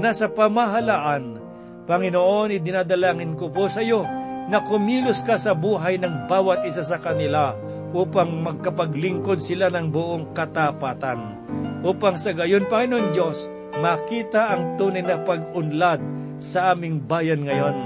nasa 0.01 0.27
pamahalaan. 0.27 1.39
Panginoon, 1.87 2.51
idinadalangin 2.51 3.37
ko 3.39 3.47
po 3.53 3.69
sa 3.71 3.79
iyo 3.85 4.03
na 4.51 4.59
kumilos 4.59 5.23
ka 5.23 5.39
sa 5.39 5.55
buhay 5.55 6.01
ng 6.01 6.27
bawat 6.27 6.67
isa 6.67 6.83
sa 6.83 6.99
kanila 6.99 7.55
upang 7.95 8.43
magkapaglingkod 8.43 9.39
sila 9.39 9.71
ng 9.71 9.87
buong 9.93 10.35
katapatan. 10.35 11.39
Upang 11.87 12.19
sa 12.19 12.35
gayon, 12.35 12.67
Panginoon 12.67 13.15
Diyos, 13.15 13.47
makita 13.79 14.51
ang 14.51 14.75
tunay 14.75 15.05
na 15.05 15.21
pag-unlad 15.23 16.01
sa 16.41 16.75
aming 16.75 16.99
bayan 17.05 17.47
ngayon. 17.47 17.77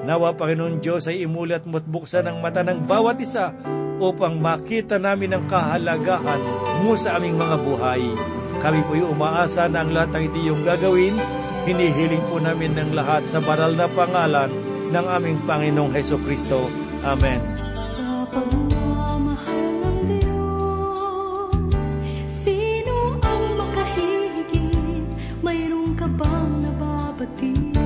Nawa, 0.00 0.32
Panginoon 0.32 0.80
Diyos, 0.80 1.04
ay 1.12 1.28
imulat 1.28 1.68
mo't 1.68 1.84
buksan 1.84 2.24
ang 2.24 2.40
mata 2.40 2.64
ng 2.64 2.88
bawat 2.88 3.20
isa 3.20 3.52
upang 4.00 4.40
makita 4.40 4.96
namin 4.96 5.36
ang 5.36 5.44
kahalagahan 5.44 6.40
mo 6.80 6.96
sa 6.96 7.20
aming 7.20 7.36
mga 7.36 7.56
buhay. 7.60 8.00
Kami 8.64 8.80
po'y 8.88 9.04
umaasa 9.04 9.68
na 9.68 9.84
ang 9.84 9.92
lahat 9.92 10.16
ng 10.16 10.24
itiyong 10.32 10.64
gagawin, 10.64 11.20
hinihiling 11.68 12.24
po 12.32 12.40
namin 12.40 12.72
ng 12.76 12.96
lahat 12.96 13.28
sa 13.28 13.44
baral 13.44 13.76
na 13.76 13.88
pangalan 13.92 14.48
ng 14.88 15.06
aming 15.20 15.36
Panginoong 15.44 15.92
Heso 15.92 16.16
Kristo. 16.24 16.64
Amen. 17.04 17.40
Sa 17.96 18.24
pagmamahal 18.32 19.68
ng 19.84 20.00
Diyos, 20.16 21.86
sino 22.28 23.20
ang 23.20 23.44
makahigit? 23.60 25.08
Mayroon 25.44 25.92
ka 25.92 26.08
bang 26.08 26.52
nababatid? 26.64 27.79